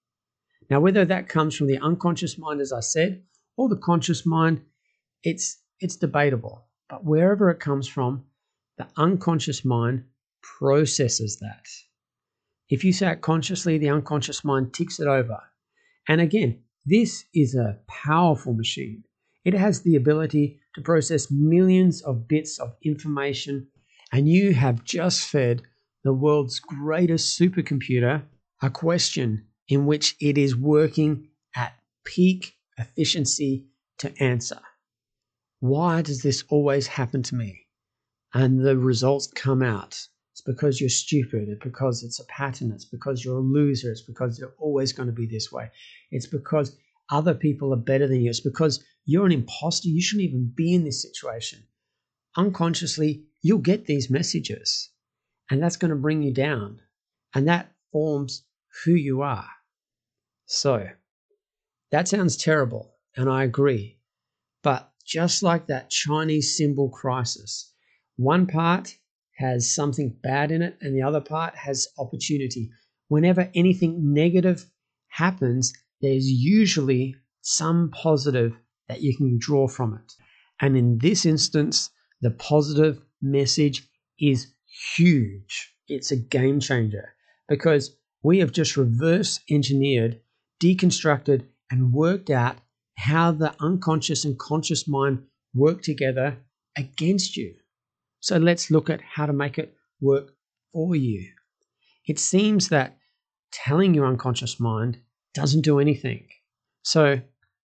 Now, 0.69 0.79
whether 0.79 1.05
that 1.05 1.29
comes 1.29 1.55
from 1.55 1.67
the 1.67 1.79
unconscious 1.79 2.37
mind, 2.37 2.61
as 2.61 2.73
I 2.73 2.79
said, 2.79 3.23
or 3.57 3.69
the 3.69 3.75
conscious 3.75 4.25
mind, 4.25 4.61
it's, 5.23 5.61
it's 5.79 5.95
debatable. 5.95 6.67
But 6.89 7.03
wherever 7.03 7.49
it 7.49 7.59
comes 7.59 7.87
from, 7.87 8.25
the 8.77 8.87
unconscious 8.97 9.65
mind 9.65 10.05
processes 10.41 11.37
that. 11.39 11.65
If 12.69 12.83
you 12.83 12.93
say 12.93 13.11
it 13.11 13.21
consciously, 13.21 13.77
the 13.77 13.89
unconscious 13.89 14.43
mind 14.43 14.73
ticks 14.73 14.99
it 14.99 15.07
over. 15.07 15.39
And 16.07 16.21
again, 16.21 16.59
this 16.85 17.25
is 17.33 17.55
a 17.55 17.79
powerful 17.87 18.53
machine. 18.53 19.03
It 19.45 19.53
has 19.53 19.81
the 19.81 19.95
ability 19.95 20.59
to 20.75 20.81
process 20.81 21.31
millions 21.31 22.01
of 22.01 22.27
bits 22.27 22.59
of 22.59 22.75
information, 22.83 23.67
and 24.11 24.27
you 24.27 24.53
have 24.53 24.83
just 24.83 25.27
fed 25.27 25.63
the 26.03 26.13
world's 26.13 26.59
greatest 26.59 27.39
supercomputer 27.39 28.23
a 28.61 28.69
question 28.69 29.45
in 29.67 29.85
which 29.85 30.15
it 30.19 30.37
is 30.37 30.55
working 30.55 31.27
at 31.55 31.73
peak 32.03 32.55
efficiency 32.77 33.65
to 33.99 34.13
answer. 34.21 34.59
Why 35.59 36.01
does 36.01 36.21
this 36.21 36.43
always 36.49 36.87
happen 36.87 37.23
to 37.23 37.35
me? 37.35 37.67
And 38.33 38.65
the 38.65 38.77
results 38.77 39.27
come 39.27 39.61
out. 39.61 40.07
It's 40.39 40.55
because 40.55 40.79
you're 40.79 40.89
stupid. 40.89 41.49
It's 41.49 41.61
because 41.61 42.01
it's 42.01 42.21
a 42.21 42.25
pattern. 42.27 42.71
It's 42.71 42.85
because 42.85 43.25
you're 43.25 43.39
a 43.39 43.41
loser. 43.41 43.91
It's 43.91 43.99
because 43.99 44.39
you're 44.39 44.55
always 44.57 44.93
going 44.93 45.07
to 45.07 45.13
be 45.13 45.25
this 45.25 45.51
way. 45.51 45.69
It's 46.11 46.27
because 46.27 46.77
other 47.09 47.33
people 47.33 47.73
are 47.73 47.77
better 47.77 48.07
than 48.07 48.21
you. 48.21 48.29
It's 48.29 48.39
because 48.39 48.81
you're 49.03 49.25
an 49.25 49.33
imposter. 49.33 49.89
You 49.89 50.01
shouldn't 50.01 50.29
even 50.29 50.53
be 50.55 50.73
in 50.73 50.85
this 50.85 51.01
situation. 51.01 51.65
Unconsciously, 52.37 53.25
you'll 53.41 53.57
get 53.57 53.85
these 53.85 54.09
messages, 54.09 54.91
and 55.51 55.61
that's 55.61 55.75
going 55.75 55.89
to 55.89 55.97
bring 55.97 56.23
you 56.23 56.33
down. 56.33 56.79
And 57.35 57.45
that 57.49 57.73
forms 57.91 58.45
who 58.85 58.93
you 58.93 59.21
are. 59.21 59.49
So, 60.45 60.87
that 61.91 62.07
sounds 62.07 62.37
terrible, 62.37 62.95
and 63.17 63.29
I 63.29 63.43
agree. 63.43 63.99
But 64.63 64.89
just 65.05 65.43
like 65.43 65.67
that 65.67 65.89
Chinese 65.89 66.55
symbol 66.55 66.87
crisis, 66.87 67.73
one 68.15 68.47
part 68.47 68.98
has 69.39 69.73
something 69.73 70.15
bad 70.21 70.51
in 70.51 70.61
it, 70.61 70.77
and 70.81 70.95
the 70.95 71.01
other 71.01 71.21
part 71.21 71.55
has 71.55 71.87
opportunity. 71.97 72.69
Whenever 73.07 73.49
anything 73.55 74.13
negative 74.13 74.69
happens, 75.07 75.73
there's 76.01 76.29
usually 76.29 77.15
some 77.41 77.89
positive 77.91 78.53
that 78.89 79.01
you 79.01 79.15
can 79.15 79.37
draw 79.39 79.67
from 79.67 79.93
it. 79.93 80.13
And 80.61 80.75
in 80.75 80.97
this 80.99 81.25
instance, 81.25 81.89
the 82.21 82.31
positive 82.31 83.01
message 83.21 83.87
is 84.19 84.53
huge. 84.95 85.73
It's 85.87 86.11
a 86.11 86.17
game 86.17 86.59
changer 86.59 87.13
because 87.47 87.95
we 88.23 88.39
have 88.39 88.51
just 88.51 88.75
reverse 88.75 89.39
engineered, 89.49 90.19
deconstructed, 90.61 91.45
and 91.71 91.93
worked 91.93 92.29
out 92.29 92.57
how 92.97 93.31
the 93.31 93.55
unconscious 93.61 94.25
and 94.25 94.37
conscious 94.37 94.87
mind 94.87 95.23
work 95.53 95.81
together 95.81 96.37
against 96.77 97.37
you. 97.37 97.55
So 98.19 98.37
let's 98.37 98.69
look 98.69 98.89
at 98.89 99.01
how 99.01 99.25
to 99.25 99.33
make 99.33 99.57
it 99.57 99.73
work 100.01 100.33
for 100.73 100.95
you. 100.95 101.31
It 102.05 102.19
seems 102.19 102.69
that 102.69 102.97
telling 103.51 103.93
your 103.93 104.07
unconscious 104.07 104.59
mind 104.59 104.99
doesn't 105.33 105.61
do 105.61 105.79
anything. 105.79 106.27
So, 106.83 107.21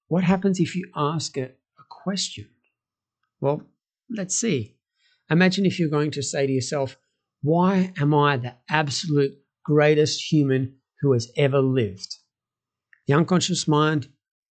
what 0.07 0.23
happens 0.23 0.59
if 0.59 0.75
you 0.75 0.89
ask 0.95 1.37
it 1.37 1.59
a 1.79 1.83
question? 1.89 2.47
Well, 3.41 3.63
let's 4.09 4.35
see. 4.35 4.77
Imagine 5.29 5.65
if 5.65 5.79
you're 5.79 5.89
going 5.89 6.11
to 6.11 6.21
say 6.21 6.45
to 6.45 6.53
yourself, 6.53 6.97
Why 7.41 7.91
am 7.99 8.13
I 8.13 8.37
the 8.37 8.55
absolute 8.69 9.33
greatest 9.63 10.31
human 10.31 10.77
who 11.01 11.13
has 11.13 11.31
ever 11.35 11.59
lived? 11.59 12.15
The 13.07 13.13
unconscious 13.13 13.67
mind 13.67 14.07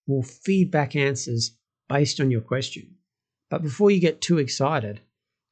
will 0.07 0.23
feed 0.23 0.71
back 0.71 0.97
answers 0.97 1.57
based 1.89 2.21
on 2.21 2.31
your 2.31 2.41
question. 2.41 2.97
But 3.51 3.63
before 3.63 3.91
you 3.91 4.01
get 4.01 4.21
too 4.21 4.39
excited, 4.39 5.01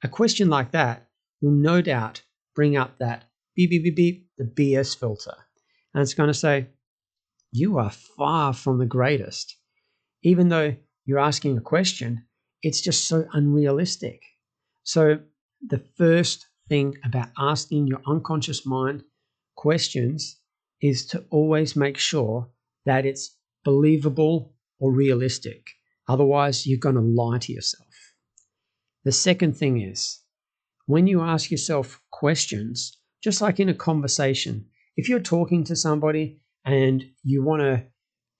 a 0.02 0.08
question 0.08 0.48
like 0.48 0.72
that 0.72 1.08
will 1.40 1.52
no 1.52 1.80
doubt 1.80 2.22
bring 2.54 2.76
up 2.76 2.98
that 2.98 3.24
beep, 3.54 3.70
beep, 3.70 3.84
beep, 3.84 3.96
beep, 3.96 4.28
the 4.38 4.44
BS 4.44 4.98
filter. 4.98 5.34
And 5.94 6.02
it's 6.02 6.14
going 6.14 6.28
to 6.28 6.34
say, 6.34 6.68
You 7.50 7.78
are 7.78 7.90
far 7.90 8.52
from 8.52 8.78
the 8.78 8.86
greatest. 8.86 9.56
Even 10.22 10.48
though 10.48 10.74
you're 11.04 11.18
asking 11.18 11.56
a 11.56 11.62
question, 11.62 12.24
it's 12.62 12.80
just 12.80 13.08
so 13.08 13.26
unrealistic. 13.32 14.22
So, 14.84 15.18
the 15.68 15.82
first 15.96 16.46
thing 16.68 16.96
about 17.04 17.28
asking 17.38 17.86
your 17.86 18.00
unconscious 18.06 18.66
mind 18.66 19.04
questions 19.56 20.40
is 20.80 21.06
to 21.06 21.24
always 21.30 21.76
make 21.76 21.98
sure 21.98 22.48
that 22.86 23.06
it's 23.06 23.36
believable 23.64 24.54
or 24.80 24.92
realistic. 24.92 25.70
Otherwise, 26.08 26.66
you're 26.66 26.78
going 26.78 26.96
to 26.96 27.00
lie 27.00 27.38
to 27.38 27.52
yourself. 27.52 27.91
The 29.04 29.12
second 29.12 29.56
thing 29.56 29.80
is 29.80 30.20
when 30.86 31.06
you 31.06 31.22
ask 31.22 31.50
yourself 31.50 32.00
questions, 32.10 32.98
just 33.22 33.40
like 33.40 33.60
in 33.60 33.68
a 33.68 33.74
conversation, 33.74 34.66
if 34.96 35.08
you're 35.08 35.20
talking 35.20 35.64
to 35.64 35.76
somebody 35.76 36.40
and 36.64 37.04
you 37.24 37.42
want 37.42 37.62
to 37.62 37.84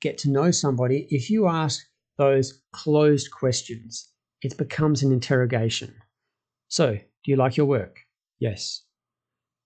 get 0.00 0.19
to 0.19 0.31
know 0.31 0.50
somebody, 0.50 1.07
if 1.11 1.31
you 1.31 1.49
ask 1.49 1.85
those 2.19 2.62
closed 2.73 3.31
questions, 3.31 4.09
it 4.42 4.57
becomes 4.59 5.02
an 5.02 5.12
interrogation. 5.12 5.95
So, 6.69 6.95
do 6.95 7.31
you 7.31 7.37
like 7.37 7.57
your 7.57 7.66
work? 7.66 8.00
Yes. 8.38 8.83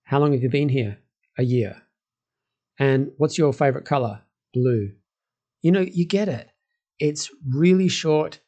How 0.05 0.19
long 0.19 0.33
have 0.33 0.43
you 0.43 0.51
been 0.51 0.69
here? 0.69 0.99
A 1.39 1.43
year. 1.43 1.83
And 2.79 3.11
what's 3.17 3.39
your 3.39 3.53
favorite 3.53 3.85
color? 3.85 4.23
Blue. 4.53 4.93
You 5.63 5.73
know, 5.73 5.81
you 5.81 6.07
get 6.07 6.29
it. 6.29 6.51
It's 6.99 7.31
really 7.49 7.89
short. 7.89 8.41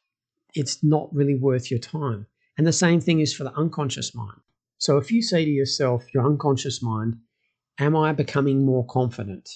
It's 0.53 0.83
not 0.83 1.13
really 1.13 1.35
worth 1.35 1.69
your 1.69 1.79
time. 1.79 2.27
And 2.59 2.67
the 2.67 2.73
same 2.73 2.99
thing 2.99 3.21
is 3.21 3.33
for 3.33 3.45
the 3.45 3.55
unconscious 3.55 4.13
mind. 4.13 4.41
So 4.79 4.97
if 4.97 5.13
you 5.13 5.21
say 5.21 5.45
to 5.45 5.49
yourself, 5.49 6.03
your 6.13 6.25
unconscious 6.25 6.83
mind, 6.83 7.15
Am 7.79 7.95
I 7.95 8.11
becoming 8.11 8.65
more 8.65 8.85
confident? 8.85 9.49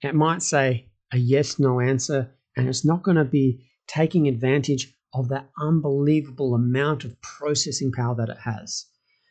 It 0.00 0.14
might 0.14 0.42
say 0.42 0.86
a 1.12 1.18
yes 1.18 1.58
no 1.58 1.80
answer, 1.80 2.36
and 2.56 2.68
it's 2.68 2.84
not 2.84 3.02
going 3.02 3.16
to 3.16 3.24
be 3.24 3.66
taking 3.88 4.28
advantage 4.28 4.94
of 5.12 5.28
that 5.30 5.50
unbelievable 5.60 6.54
amount 6.54 7.02
of 7.02 7.20
processing 7.20 7.90
power 7.90 8.14
that 8.14 8.28
it 8.28 8.38
has. 8.38 8.86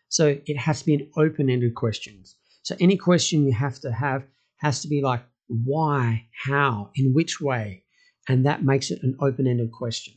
So 0.10 0.38
it 0.46 0.58
has 0.58 0.82
to 0.82 0.86
be 0.86 0.96
an 0.96 1.10
open 1.16 1.50
ended 1.50 1.74
question. 1.74 2.22
So 2.64 2.76
any 2.82 2.98
question 2.98 3.46
you 3.46 3.54
have 3.54 3.80
to 3.80 3.94
have 3.94 4.26
has 4.58 4.82
to 4.82 4.90
be 4.90 5.02
like, 5.02 5.24
why, 5.48 6.28
how, 6.34 6.92
in 6.96 7.14
which 7.14 7.40
way? 7.40 7.86
And 8.28 8.46
that 8.46 8.66
makes 8.66 8.92
it 8.92 9.00
an 9.04 9.16
open 9.22 9.48
ended 9.48 9.72
question. 9.72 10.16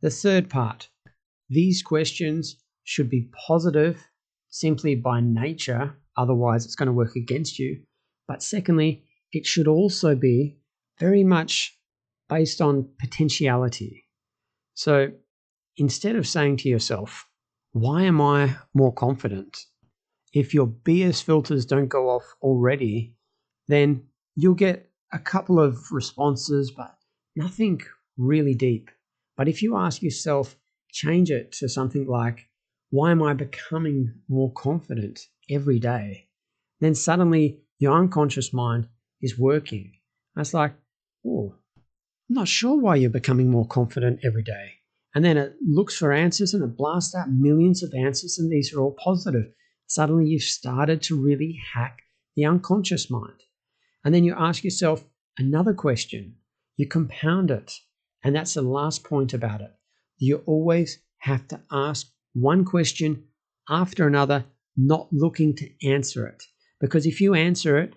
The 0.00 0.10
third 0.10 0.50
part 0.50 0.88
these 1.52 1.82
questions 1.82 2.56
should 2.84 3.08
be 3.10 3.28
positive 3.46 4.02
simply 4.48 4.94
by 4.94 5.20
nature, 5.20 5.96
otherwise, 6.16 6.64
it's 6.64 6.74
going 6.74 6.86
to 6.86 6.92
work 6.92 7.16
against 7.16 7.58
you. 7.58 7.82
But 8.26 8.42
secondly, 8.42 9.04
it 9.32 9.46
should 9.46 9.68
also 9.68 10.14
be 10.14 10.56
very 10.98 11.24
much 11.24 11.78
based 12.28 12.60
on 12.60 12.88
potentiality. 12.98 14.04
So 14.74 15.12
instead 15.76 16.16
of 16.16 16.26
saying 16.26 16.58
to 16.58 16.68
yourself, 16.68 17.26
Why 17.72 18.02
am 18.04 18.20
I 18.20 18.56
more 18.74 18.92
confident? 18.92 19.58
if 20.32 20.54
your 20.54 20.66
BS 20.66 21.22
filters 21.22 21.66
don't 21.66 21.88
go 21.88 22.08
off 22.08 22.24
already, 22.40 23.14
then 23.68 24.02
you'll 24.34 24.54
get 24.54 24.90
a 25.12 25.18
couple 25.18 25.60
of 25.60 25.92
responses, 25.92 26.70
but 26.70 26.94
nothing 27.36 27.80
really 28.16 28.54
deep. 28.54 28.90
But 29.36 29.48
if 29.48 29.62
you 29.62 29.76
ask 29.76 30.02
yourself, 30.02 30.56
change 30.92 31.30
it 31.30 31.52
to 31.52 31.68
something 31.68 32.06
like, 32.06 32.48
why 32.90 33.10
am 33.10 33.22
I 33.22 33.32
becoming 33.32 34.12
more 34.28 34.52
confident 34.52 35.20
every 35.50 35.78
day? 35.78 36.28
Then 36.80 36.94
suddenly 36.94 37.60
your 37.78 37.98
unconscious 37.98 38.52
mind 38.52 38.88
is 39.20 39.38
working. 39.38 39.92
It's 40.36 40.54
like, 40.54 40.74
oh, 41.26 41.54
I'm 42.28 42.34
not 42.34 42.48
sure 42.48 42.78
why 42.78 42.96
you're 42.96 43.10
becoming 43.10 43.50
more 43.50 43.66
confident 43.66 44.20
every 44.22 44.42
day. 44.42 44.74
And 45.14 45.24
then 45.24 45.36
it 45.36 45.56
looks 45.66 45.96
for 45.96 46.12
answers 46.12 46.54
and 46.54 46.62
it 46.62 46.76
blasts 46.76 47.14
out 47.14 47.30
millions 47.30 47.82
of 47.82 47.92
answers, 47.94 48.38
and 48.38 48.50
these 48.50 48.72
are 48.72 48.80
all 48.80 48.96
positive. 49.02 49.52
Suddenly 49.86 50.26
you've 50.26 50.42
started 50.42 51.02
to 51.02 51.22
really 51.22 51.60
hack 51.74 52.02
the 52.34 52.46
unconscious 52.46 53.10
mind. 53.10 53.42
And 54.04 54.14
then 54.14 54.24
you 54.24 54.34
ask 54.36 54.64
yourself 54.64 55.04
another 55.38 55.74
question. 55.74 56.36
You 56.76 56.86
compound 56.86 57.50
it. 57.50 57.78
And 58.24 58.34
that's 58.34 58.54
the 58.54 58.62
last 58.62 59.04
point 59.04 59.34
about 59.34 59.60
it. 59.60 59.72
You 60.24 60.36
always 60.46 61.00
have 61.18 61.48
to 61.48 61.60
ask 61.72 62.06
one 62.32 62.64
question 62.64 63.24
after 63.68 64.06
another, 64.06 64.44
not 64.76 65.08
looking 65.12 65.52
to 65.56 65.68
answer 65.84 66.28
it. 66.28 66.44
Because 66.80 67.06
if 67.06 67.20
you 67.20 67.34
answer 67.34 67.76
it, 67.76 67.94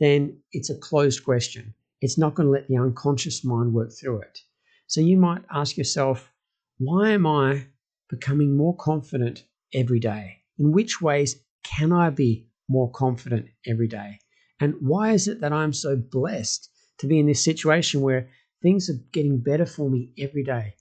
then 0.00 0.38
it's 0.50 0.70
a 0.70 0.76
closed 0.76 1.22
question. 1.22 1.74
It's 2.00 2.18
not 2.18 2.34
going 2.34 2.48
to 2.48 2.50
let 2.50 2.66
the 2.66 2.78
unconscious 2.78 3.44
mind 3.44 3.74
work 3.74 3.92
through 3.92 4.22
it. 4.22 4.40
So 4.88 5.00
you 5.00 5.18
might 5.18 5.42
ask 5.52 5.76
yourself, 5.76 6.32
why 6.78 7.10
am 7.10 7.28
I 7.28 7.66
becoming 8.10 8.56
more 8.56 8.74
confident 8.74 9.44
every 9.72 10.00
day? 10.00 10.38
In 10.58 10.72
which 10.72 11.00
ways 11.00 11.36
can 11.62 11.92
I 11.92 12.10
be 12.10 12.48
more 12.68 12.90
confident 12.90 13.46
every 13.68 13.86
day? 13.86 14.18
And 14.58 14.74
why 14.80 15.12
is 15.12 15.28
it 15.28 15.40
that 15.42 15.52
I'm 15.52 15.72
so 15.72 15.94
blessed 15.94 16.70
to 16.98 17.06
be 17.06 17.20
in 17.20 17.26
this 17.26 17.44
situation 17.44 18.00
where 18.00 18.30
things 18.64 18.90
are 18.90 19.00
getting 19.12 19.38
better 19.38 19.64
for 19.64 19.88
me 19.88 20.10
every 20.18 20.42
day? 20.42 20.74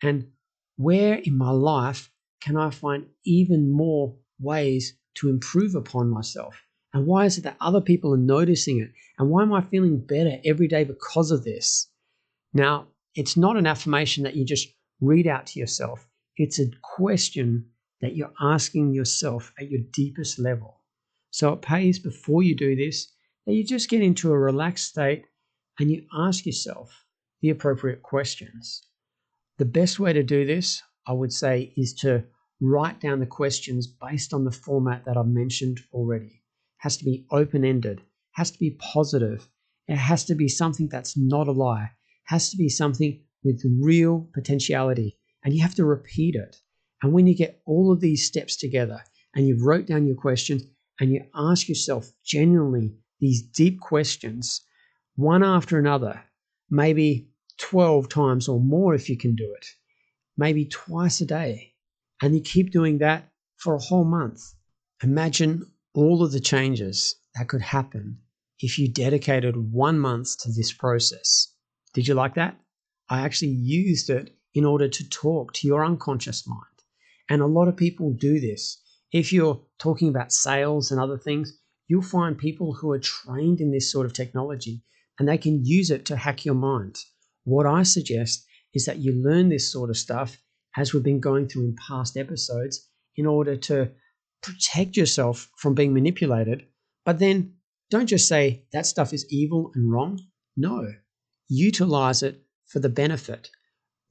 And 0.00 0.28
where 0.76 1.14
in 1.14 1.36
my 1.36 1.50
life 1.50 2.10
can 2.40 2.56
I 2.56 2.70
find 2.70 3.06
even 3.24 3.70
more 3.70 4.16
ways 4.40 4.96
to 5.16 5.28
improve 5.28 5.74
upon 5.74 6.10
myself? 6.10 6.60
And 6.92 7.06
why 7.06 7.24
is 7.24 7.38
it 7.38 7.42
that 7.42 7.56
other 7.60 7.80
people 7.80 8.12
are 8.14 8.18
noticing 8.18 8.80
it? 8.80 8.90
And 9.18 9.30
why 9.30 9.42
am 9.42 9.52
I 9.52 9.62
feeling 9.62 9.98
better 9.98 10.38
every 10.44 10.68
day 10.68 10.84
because 10.84 11.30
of 11.30 11.44
this? 11.44 11.88
Now, 12.52 12.86
it's 13.14 13.36
not 13.36 13.56
an 13.56 13.66
affirmation 13.66 14.24
that 14.24 14.36
you 14.36 14.44
just 14.44 14.68
read 15.00 15.26
out 15.26 15.46
to 15.46 15.60
yourself, 15.60 16.06
it's 16.36 16.58
a 16.58 16.70
question 16.82 17.66
that 18.00 18.16
you're 18.16 18.32
asking 18.40 18.92
yourself 18.92 19.52
at 19.58 19.70
your 19.70 19.80
deepest 19.92 20.38
level. 20.38 20.80
So 21.30 21.52
it 21.52 21.62
pays 21.62 21.98
before 21.98 22.42
you 22.42 22.56
do 22.56 22.76
this 22.76 23.10
that 23.46 23.54
you 23.54 23.64
just 23.64 23.90
get 23.90 24.02
into 24.02 24.32
a 24.32 24.38
relaxed 24.38 24.88
state 24.88 25.24
and 25.78 25.90
you 25.90 26.04
ask 26.16 26.46
yourself 26.46 27.04
the 27.40 27.50
appropriate 27.50 28.02
questions. 28.02 28.82
The 29.56 29.64
best 29.64 30.00
way 30.00 30.12
to 30.12 30.24
do 30.24 30.44
this, 30.44 30.82
I 31.06 31.12
would 31.12 31.32
say, 31.32 31.72
is 31.76 31.94
to 32.00 32.24
write 32.60 33.00
down 33.00 33.20
the 33.20 33.26
questions 33.26 33.86
based 33.86 34.34
on 34.34 34.44
the 34.44 34.50
format 34.50 35.04
that 35.04 35.16
I've 35.16 35.26
mentioned 35.26 35.80
already. 35.92 36.26
It 36.26 36.78
has 36.78 36.96
to 36.96 37.04
be 37.04 37.24
open 37.30 37.64
ended, 37.64 38.02
has 38.32 38.50
to 38.50 38.58
be 38.58 38.72
positive, 38.72 39.48
it 39.86 39.96
has 39.96 40.24
to 40.24 40.34
be 40.34 40.48
something 40.48 40.88
that's 40.88 41.16
not 41.16 41.46
a 41.46 41.52
lie, 41.52 41.84
it 41.84 41.90
has 42.24 42.50
to 42.50 42.56
be 42.56 42.68
something 42.68 43.20
with 43.44 43.62
real 43.80 44.28
potentiality, 44.34 45.18
and 45.44 45.54
you 45.54 45.62
have 45.62 45.74
to 45.76 45.84
repeat 45.84 46.34
it. 46.34 46.56
And 47.02 47.12
when 47.12 47.26
you 47.28 47.36
get 47.36 47.60
all 47.64 47.92
of 47.92 48.00
these 48.00 48.26
steps 48.26 48.56
together 48.56 49.04
and 49.34 49.46
you've 49.46 49.62
wrote 49.62 49.86
down 49.86 50.06
your 50.06 50.16
questions 50.16 50.64
and 50.98 51.12
you 51.12 51.22
ask 51.34 51.68
yourself 51.68 52.10
genuinely 52.24 52.96
these 53.20 53.42
deep 53.42 53.78
questions, 53.78 54.62
one 55.14 55.44
after 55.44 55.78
another, 55.78 56.24
maybe 56.70 57.28
12 57.58 58.08
times 58.08 58.48
or 58.48 58.60
more 58.60 58.94
if 58.94 59.08
you 59.08 59.16
can 59.16 59.34
do 59.34 59.52
it, 59.56 59.66
maybe 60.36 60.64
twice 60.66 61.20
a 61.20 61.26
day, 61.26 61.74
and 62.22 62.34
you 62.34 62.40
keep 62.40 62.70
doing 62.70 62.98
that 62.98 63.30
for 63.56 63.74
a 63.74 63.80
whole 63.82 64.04
month. 64.04 64.40
Imagine 65.02 65.64
all 65.94 66.22
of 66.22 66.32
the 66.32 66.40
changes 66.40 67.16
that 67.34 67.48
could 67.48 67.62
happen 67.62 68.18
if 68.60 68.78
you 68.78 68.88
dedicated 68.88 69.72
one 69.72 69.98
month 69.98 70.38
to 70.40 70.52
this 70.52 70.72
process. 70.72 71.52
Did 71.92 72.08
you 72.08 72.14
like 72.14 72.34
that? 72.34 72.58
I 73.08 73.20
actually 73.20 73.52
used 73.52 74.10
it 74.10 74.36
in 74.54 74.64
order 74.64 74.88
to 74.88 75.08
talk 75.08 75.52
to 75.54 75.66
your 75.66 75.84
unconscious 75.84 76.46
mind. 76.46 76.60
And 77.28 77.42
a 77.42 77.46
lot 77.46 77.68
of 77.68 77.76
people 77.76 78.12
do 78.12 78.40
this. 78.40 78.80
If 79.12 79.32
you're 79.32 79.60
talking 79.78 80.08
about 80.08 80.32
sales 80.32 80.90
and 80.90 81.00
other 81.00 81.18
things, 81.18 81.58
you'll 81.88 82.02
find 82.02 82.36
people 82.38 82.74
who 82.74 82.90
are 82.90 82.98
trained 82.98 83.60
in 83.60 83.70
this 83.70 83.90
sort 83.90 84.06
of 84.06 84.12
technology 84.12 84.82
and 85.18 85.28
they 85.28 85.38
can 85.38 85.64
use 85.64 85.90
it 85.90 86.04
to 86.06 86.16
hack 86.16 86.44
your 86.44 86.54
mind. 86.54 86.96
What 87.44 87.66
I 87.66 87.82
suggest 87.82 88.46
is 88.74 88.84
that 88.86 88.98
you 88.98 89.12
learn 89.12 89.48
this 89.48 89.70
sort 89.70 89.90
of 89.90 89.96
stuff 89.96 90.36
as 90.76 90.92
we've 90.92 91.02
been 91.02 91.20
going 91.20 91.48
through 91.48 91.64
in 91.64 91.76
past 91.88 92.16
episodes, 92.16 92.88
in 93.16 93.26
order 93.26 93.56
to 93.56 93.90
protect 94.42 94.96
yourself 94.96 95.48
from 95.58 95.74
being 95.74 95.94
manipulated. 95.94 96.66
But 97.04 97.18
then 97.18 97.54
don't 97.90 98.06
just 98.06 98.26
say 98.26 98.64
that 98.72 98.86
stuff 98.86 99.12
is 99.12 99.26
evil 99.30 99.70
and 99.74 99.90
wrong. 99.90 100.20
No, 100.56 100.88
utilize 101.48 102.22
it 102.22 102.42
for 102.66 102.80
the 102.80 102.88
benefit. 102.88 103.50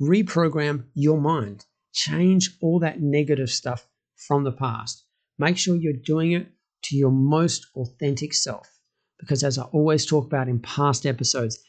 Reprogram 0.02 0.86
your 0.93 1.19
mind. 1.19 1.65
Change 1.93 2.58
all 2.62 2.80
that 2.80 3.02
negative 3.02 3.50
stuff 3.50 3.88
from 4.28 4.43
the 4.43 4.52
past. 4.52 5.04
Make 5.38 5.58
sure 5.58 5.76
you're 5.76 5.93
doing 5.93 6.32
it 6.32 6.48
to 6.84 6.96
your 6.96 7.12
most 7.12 7.67
authentic 7.76 8.34
self. 8.34 8.69
Because 9.19 9.43
as 9.43 9.58
I 9.58 9.63
always 9.63 10.06
talk 10.06 10.26
about 10.26 10.48
in 10.48 10.60
past 10.60 11.06
episodes, 11.06 11.60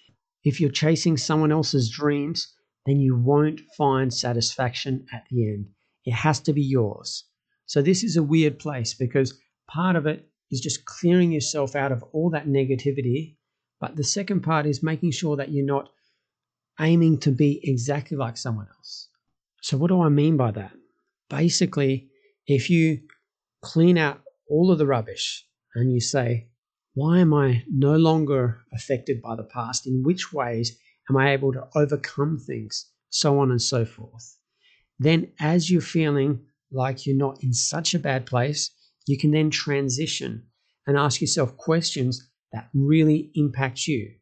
if 0.44 0.60
you're 0.60 0.70
chasing 0.70 1.16
someone 1.16 1.50
else's 1.50 1.90
dreams, 1.90 2.54
then 2.86 3.00
you 3.00 3.16
won't 3.16 3.60
find 3.76 4.12
satisfaction 4.12 5.06
at 5.12 5.24
the 5.30 5.48
end. 5.48 5.66
It 6.04 6.12
has 6.12 6.40
to 6.40 6.52
be 6.52 6.62
yours. 6.62 7.24
So, 7.66 7.80
this 7.80 8.04
is 8.04 8.16
a 8.16 8.22
weird 8.22 8.58
place 8.58 8.92
because 8.94 9.38
part 9.68 9.96
of 9.96 10.06
it 10.06 10.28
is 10.50 10.60
just 10.60 10.84
clearing 10.84 11.32
yourself 11.32 11.74
out 11.74 11.92
of 11.92 12.02
all 12.12 12.30
that 12.30 12.46
negativity. 12.46 13.36
But 13.80 13.96
the 13.96 14.04
second 14.04 14.42
part 14.42 14.66
is 14.66 14.82
making 14.82 15.12
sure 15.12 15.36
that 15.36 15.50
you're 15.50 15.64
not 15.64 15.88
aiming 16.80 17.18
to 17.20 17.30
be 17.30 17.60
exactly 17.64 18.16
like 18.16 18.36
someone 18.36 18.68
else. 18.76 19.08
So, 19.62 19.78
what 19.78 19.88
do 19.88 20.02
I 20.02 20.10
mean 20.10 20.36
by 20.36 20.50
that? 20.50 20.72
Basically, 21.30 22.10
if 22.46 22.68
you 22.68 23.00
clean 23.62 23.96
out 23.96 24.20
all 24.48 24.70
of 24.70 24.76
the 24.76 24.86
rubbish 24.86 25.46
and 25.74 25.90
you 25.90 26.00
say, 26.00 26.48
why 26.94 27.18
am 27.18 27.34
I 27.34 27.64
no 27.68 27.96
longer 27.96 28.64
affected 28.72 29.20
by 29.20 29.36
the 29.36 29.44
past? 29.44 29.86
In 29.86 30.02
which 30.02 30.32
ways 30.32 30.78
Am 31.10 31.16
I 31.18 31.32
able 31.32 31.52
to 31.52 31.68
overcome 31.74 32.38
things? 32.38 32.86
So 33.10 33.38
on 33.38 33.50
and 33.50 33.60
so 33.60 33.84
forth. 33.84 34.38
Then, 34.98 35.32
as 35.38 35.70
you're 35.70 35.82
feeling 35.82 36.40
like 36.70 37.04
you're 37.04 37.16
not 37.16 37.42
in 37.42 37.52
such 37.52 37.94
a 37.94 37.98
bad 37.98 38.26
place, 38.26 38.70
you 39.06 39.18
can 39.18 39.32
then 39.32 39.50
transition 39.50 40.44
and 40.86 40.96
ask 40.96 41.20
yourself 41.20 41.56
questions 41.56 42.30
that 42.52 42.70
really 42.72 43.30
impact 43.34 43.86
you. 43.86 44.14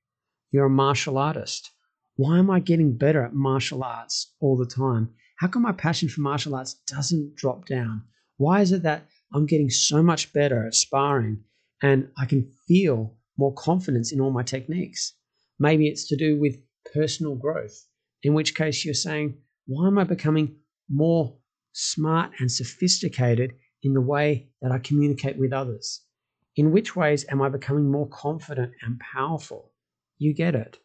You're 0.50 0.66
a 0.66 0.70
martial 0.70 1.18
artist. 1.18 1.70
Why 2.16 2.38
am 2.38 2.50
I 2.50 2.60
getting 2.60 2.96
better 2.96 3.24
at 3.24 3.34
martial 3.34 3.84
arts 3.84 4.34
all 4.40 4.56
the 4.56 4.66
time? 4.66 5.10
How 5.38 5.48
come 5.48 5.62
my 5.62 5.72
passion 5.72 6.08
for 6.08 6.20
martial 6.20 6.54
arts 6.54 6.74
doesn't 6.86 7.36
drop 7.36 7.66
down? 7.66 8.02
Why 8.38 8.60
is 8.60 8.72
it 8.72 8.82
that 8.82 9.06
I'm 9.32 9.46
getting 9.46 9.70
so 9.70 10.02
much 10.02 10.32
better 10.32 10.66
at 10.66 10.74
sparring 10.74 11.44
and 11.82 12.08
I 12.16 12.26
can 12.26 12.50
feel 12.66 13.16
more 13.36 13.52
confidence 13.54 14.12
in 14.12 14.20
all 14.20 14.30
my 14.30 14.42
techniques? 14.42 15.14
Maybe 15.58 15.88
it's 15.88 16.08
to 16.08 16.16
do 16.16 16.40
with 16.40 16.56
personal 16.94 17.34
growth, 17.34 17.86
in 18.22 18.34
which 18.34 18.54
case 18.54 18.84
you're 18.84 18.94
saying, 18.94 19.36
why 19.66 19.86
am 19.86 19.98
I 19.98 20.04
becoming 20.04 20.56
more 20.88 21.36
smart 21.72 22.32
and 22.38 22.50
sophisticated 22.50 23.54
in 23.82 23.94
the 23.94 24.00
way 24.00 24.48
that 24.60 24.72
I 24.72 24.78
communicate 24.78 25.38
with 25.38 25.52
others? 25.52 26.02
In 26.56 26.70
which 26.70 26.94
ways 26.94 27.24
am 27.30 27.40
I 27.40 27.48
becoming 27.48 27.90
more 27.90 28.08
confident 28.08 28.72
and 28.82 29.00
powerful? 29.00 29.72
You 30.18 30.34
get 30.34 30.54
it. 30.54 30.78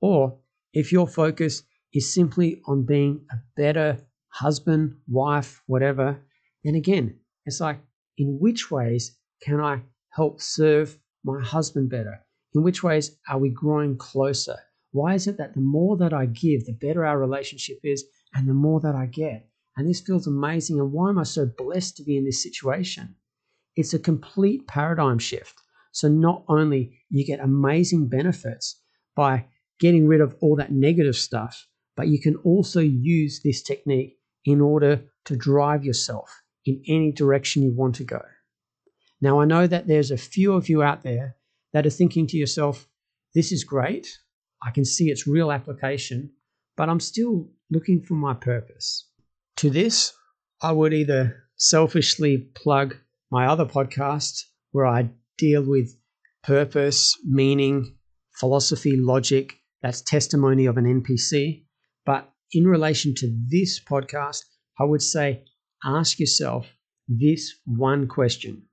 Or 0.00 0.38
if 0.72 0.90
your 0.90 1.06
focus 1.06 1.62
is 1.94 2.12
simply 2.12 2.60
on 2.66 2.84
being 2.84 3.24
a 3.30 3.36
better 3.56 3.98
husband, 4.28 4.96
wife, 5.08 5.62
whatever, 5.66 6.20
then 6.64 6.74
again, 6.74 7.18
it's 7.44 7.60
like, 7.60 7.78
in 8.18 8.38
which 8.40 8.70
ways 8.70 9.18
can 9.42 9.60
I 9.60 9.82
help 10.12 10.40
serve 10.40 10.98
my 11.24 11.42
husband 11.42 11.90
better? 11.90 12.20
In 12.54 12.62
which 12.62 12.82
ways 12.82 13.18
are 13.28 13.38
we 13.38 13.50
growing 13.50 13.96
closer? 13.96 14.56
Why 14.92 15.14
is 15.14 15.26
it 15.26 15.38
that 15.38 15.54
the 15.54 15.60
more 15.60 15.96
that 15.96 16.12
I 16.12 16.26
give, 16.26 16.66
the 16.66 16.76
better 16.80 17.04
our 17.04 17.18
relationship 17.18 17.78
is, 17.82 18.04
and 18.34 18.48
the 18.48 18.54
more 18.54 18.80
that 18.80 18.94
I 18.94 19.06
get? 19.06 19.48
And 19.76 19.88
this 19.88 20.00
feels 20.00 20.26
amazing. 20.26 20.78
And 20.78 20.92
why 20.92 21.08
am 21.08 21.18
I 21.18 21.22
so 21.22 21.46
blessed 21.46 21.96
to 21.96 22.04
be 22.04 22.18
in 22.18 22.24
this 22.24 22.42
situation? 22.42 23.14
It's 23.74 23.94
a 23.94 23.98
complete 23.98 24.66
paradigm 24.66 25.18
shift. 25.18 25.54
So 25.92 26.08
not 26.08 26.44
only 26.48 26.98
you 27.08 27.24
get 27.24 27.40
amazing 27.40 28.08
benefits 28.08 28.80
by 29.16 29.46
getting 29.80 30.06
rid 30.06 30.20
of 30.20 30.36
all 30.40 30.56
that 30.56 30.72
negative 30.72 31.16
stuff, 31.16 31.66
but 31.96 32.08
you 32.08 32.20
can 32.20 32.36
also 32.36 32.80
use 32.80 33.40
this 33.42 33.62
technique 33.62 34.18
in 34.44 34.60
order 34.60 35.04
to 35.24 35.36
drive 35.36 35.84
yourself 35.84 36.42
in 36.66 36.82
any 36.86 37.12
direction 37.12 37.62
you 37.62 37.72
want 37.72 37.94
to 37.96 38.04
go. 38.04 38.20
Now, 39.22 39.40
I 39.40 39.44
know 39.44 39.68
that 39.68 39.86
there's 39.86 40.10
a 40.10 40.16
few 40.16 40.52
of 40.52 40.68
you 40.68 40.82
out 40.82 41.04
there 41.04 41.36
that 41.72 41.86
are 41.86 41.90
thinking 41.90 42.26
to 42.26 42.36
yourself, 42.36 42.88
this 43.36 43.52
is 43.52 43.62
great. 43.62 44.08
I 44.60 44.72
can 44.72 44.84
see 44.84 45.10
its 45.10 45.28
real 45.28 45.52
application, 45.52 46.32
but 46.76 46.88
I'm 46.88 46.98
still 46.98 47.48
looking 47.70 48.02
for 48.02 48.14
my 48.14 48.34
purpose. 48.34 49.08
To 49.58 49.70
this, 49.70 50.12
I 50.60 50.72
would 50.72 50.92
either 50.92 51.44
selfishly 51.56 52.36
plug 52.56 52.96
my 53.30 53.46
other 53.46 53.64
podcast 53.64 54.42
where 54.72 54.86
I 54.86 55.10
deal 55.38 55.62
with 55.62 55.96
purpose, 56.42 57.16
meaning, 57.24 57.94
philosophy, 58.40 58.96
logic. 58.96 59.54
That's 59.82 60.00
testimony 60.00 60.66
of 60.66 60.78
an 60.78 61.02
NPC. 61.02 61.64
But 62.04 62.28
in 62.50 62.64
relation 62.64 63.14
to 63.18 63.40
this 63.48 63.80
podcast, 63.80 64.42
I 64.80 64.84
would 64.84 65.02
say 65.02 65.44
ask 65.84 66.18
yourself 66.18 66.66
this 67.08 67.54
one 67.64 68.08
question. 68.08 68.66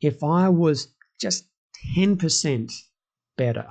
If 0.00 0.22
I 0.22 0.48
was 0.48 0.88
just 1.20 1.46
10% 1.96 2.72
better 3.36 3.68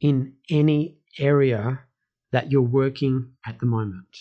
in 0.00 0.34
any 0.50 0.98
area 1.18 1.80
that 2.32 2.50
you're 2.50 2.62
working 2.62 3.32
at 3.46 3.58
the 3.60 3.66
moment. 3.66 4.16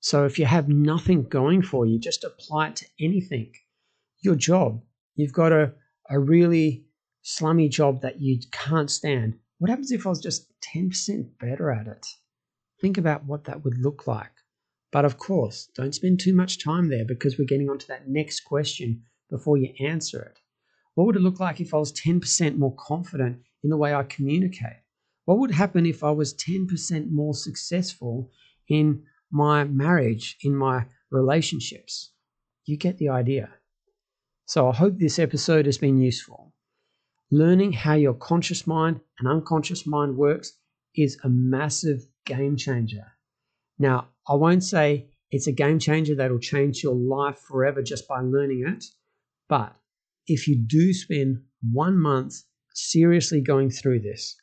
So 0.00 0.24
if 0.24 0.38
you 0.38 0.46
have 0.46 0.68
nothing 0.68 1.24
going 1.24 1.62
for 1.62 1.86
you, 1.86 1.98
just 1.98 2.24
apply 2.24 2.68
it 2.68 2.76
to 2.76 2.86
anything. 3.00 3.52
Your 4.20 4.36
job, 4.36 4.82
you've 5.16 5.32
got 5.32 5.52
a, 5.52 5.72
a 6.10 6.18
really 6.18 6.84
slummy 7.22 7.68
job 7.68 8.02
that 8.02 8.20
you 8.20 8.38
can't 8.52 8.90
stand. 8.90 9.34
What 9.58 9.70
happens 9.70 9.92
if 9.92 10.06
I 10.06 10.10
was 10.10 10.20
just 10.20 10.52
10% 10.74 11.28
better 11.40 11.70
at 11.70 11.86
it? 11.86 12.06
Think 12.80 12.98
about 12.98 13.24
what 13.24 13.44
that 13.44 13.64
would 13.64 13.78
look 13.78 14.06
like. 14.06 14.30
But 14.92 15.04
of 15.04 15.18
course, 15.18 15.68
don't 15.74 15.94
spend 15.94 16.20
too 16.20 16.34
much 16.34 16.62
time 16.62 16.88
there 16.88 17.04
because 17.04 17.38
we're 17.38 17.46
getting 17.46 17.68
on 17.68 17.78
to 17.78 17.88
that 17.88 18.08
next 18.08 18.40
question 18.40 19.02
before 19.30 19.56
you 19.56 19.72
answer 19.80 20.22
it. 20.22 20.38
What 20.94 21.06
would 21.06 21.16
it 21.16 21.22
look 21.22 21.40
like 21.40 21.60
if 21.60 21.74
I 21.74 21.78
was 21.78 21.92
10% 21.92 22.56
more 22.56 22.74
confident 22.76 23.40
in 23.62 23.70
the 23.70 23.76
way 23.76 23.94
I 23.94 24.04
communicate? 24.04 24.82
What 25.24 25.38
would 25.38 25.50
happen 25.50 25.86
if 25.86 26.04
I 26.04 26.10
was 26.10 26.34
10% 26.34 27.10
more 27.10 27.34
successful 27.34 28.30
in 28.68 29.02
my 29.30 29.64
marriage, 29.64 30.36
in 30.42 30.54
my 30.54 30.86
relationships? 31.10 32.12
You 32.66 32.76
get 32.76 32.98
the 32.98 33.08
idea. 33.08 33.50
So 34.46 34.68
I 34.68 34.74
hope 34.74 34.98
this 34.98 35.18
episode 35.18 35.66
has 35.66 35.78
been 35.78 36.00
useful. 36.00 36.52
Learning 37.30 37.72
how 37.72 37.94
your 37.94 38.14
conscious 38.14 38.66
mind 38.66 39.00
and 39.18 39.26
unconscious 39.26 39.86
mind 39.86 40.16
works 40.16 40.52
is 40.94 41.18
a 41.24 41.28
massive 41.28 42.06
game 42.26 42.56
changer. 42.56 43.06
Now, 43.78 44.08
I 44.28 44.34
won't 44.34 44.62
say 44.62 45.08
it's 45.30 45.46
a 45.46 45.52
game 45.52 45.78
changer 45.78 46.14
that'll 46.14 46.38
change 46.38 46.82
your 46.82 46.94
life 46.94 47.38
forever 47.38 47.82
just 47.82 48.06
by 48.06 48.20
learning 48.20 48.64
it, 48.68 48.84
but 49.48 49.74
if 50.26 50.48
you 50.48 50.56
do 50.56 50.92
spend 50.92 51.42
one 51.72 51.98
month 51.98 52.34
seriously 52.74 53.40
going 53.40 53.70
through 53.70 54.00
this, 54.00 54.36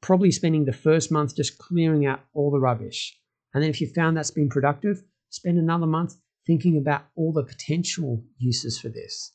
probably 0.00 0.30
spending 0.30 0.64
the 0.64 0.72
first 0.72 1.10
month 1.10 1.36
just 1.36 1.58
clearing 1.58 2.06
out 2.06 2.20
all 2.34 2.50
the 2.50 2.60
rubbish. 2.60 3.18
And 3.54 3.62
then 3.62 3.70
if 3.70 3.80
you 3.80 3.88
found 3.88 4.16
that's 4.16 4.30
been 4.30 4.48
productive, 4.48 5.02
spend 5.30 5.58
another 5.58 5.86
month 5.86 6.16
thinking 6.46 6.78
about 6.78 7.06
all 7.16 7.32
the 7.32 7.44
potential 7.44 8.22
uses 8.38 8.78
for 8.78 8.88
this. 8.88 9.32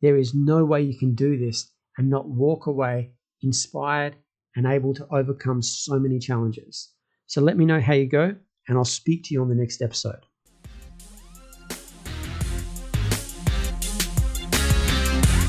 There 0.00 0.16
is 0.16 0.34
no 0.34 0.64
way 0.64 0.82
you 0.82 0.98
can 0.98 1.14
do 1.14 1.38
this 1.38 1.72
and 1.96 2.08
not 2.08 2.28
walk 2.28 2.66
away 2.66 3.12
inspired 3.42 4.16
and 4.56 4.66
able 4.66 4.94
to 4.94 5.06
overcome 5.12 5.62
so 5.62 5.98
many 5.98 6.18
challenges. 6.18 6.92
So 7.26 7.40
let 7.40 7.56
me 7.56 7.64
know 7.64 7.80
how 7.80 7.94
you 7.94 8.06
go, 8.06 8.34
and 8.66 8.78
I'll 8.78 8.84
speak 8.84 9.24
to 9.24 9.34
you 9.34 9.42
on 9.42 9.48
the 9.48 9.54
next 9.54 9.82
episode. 9.82 10.27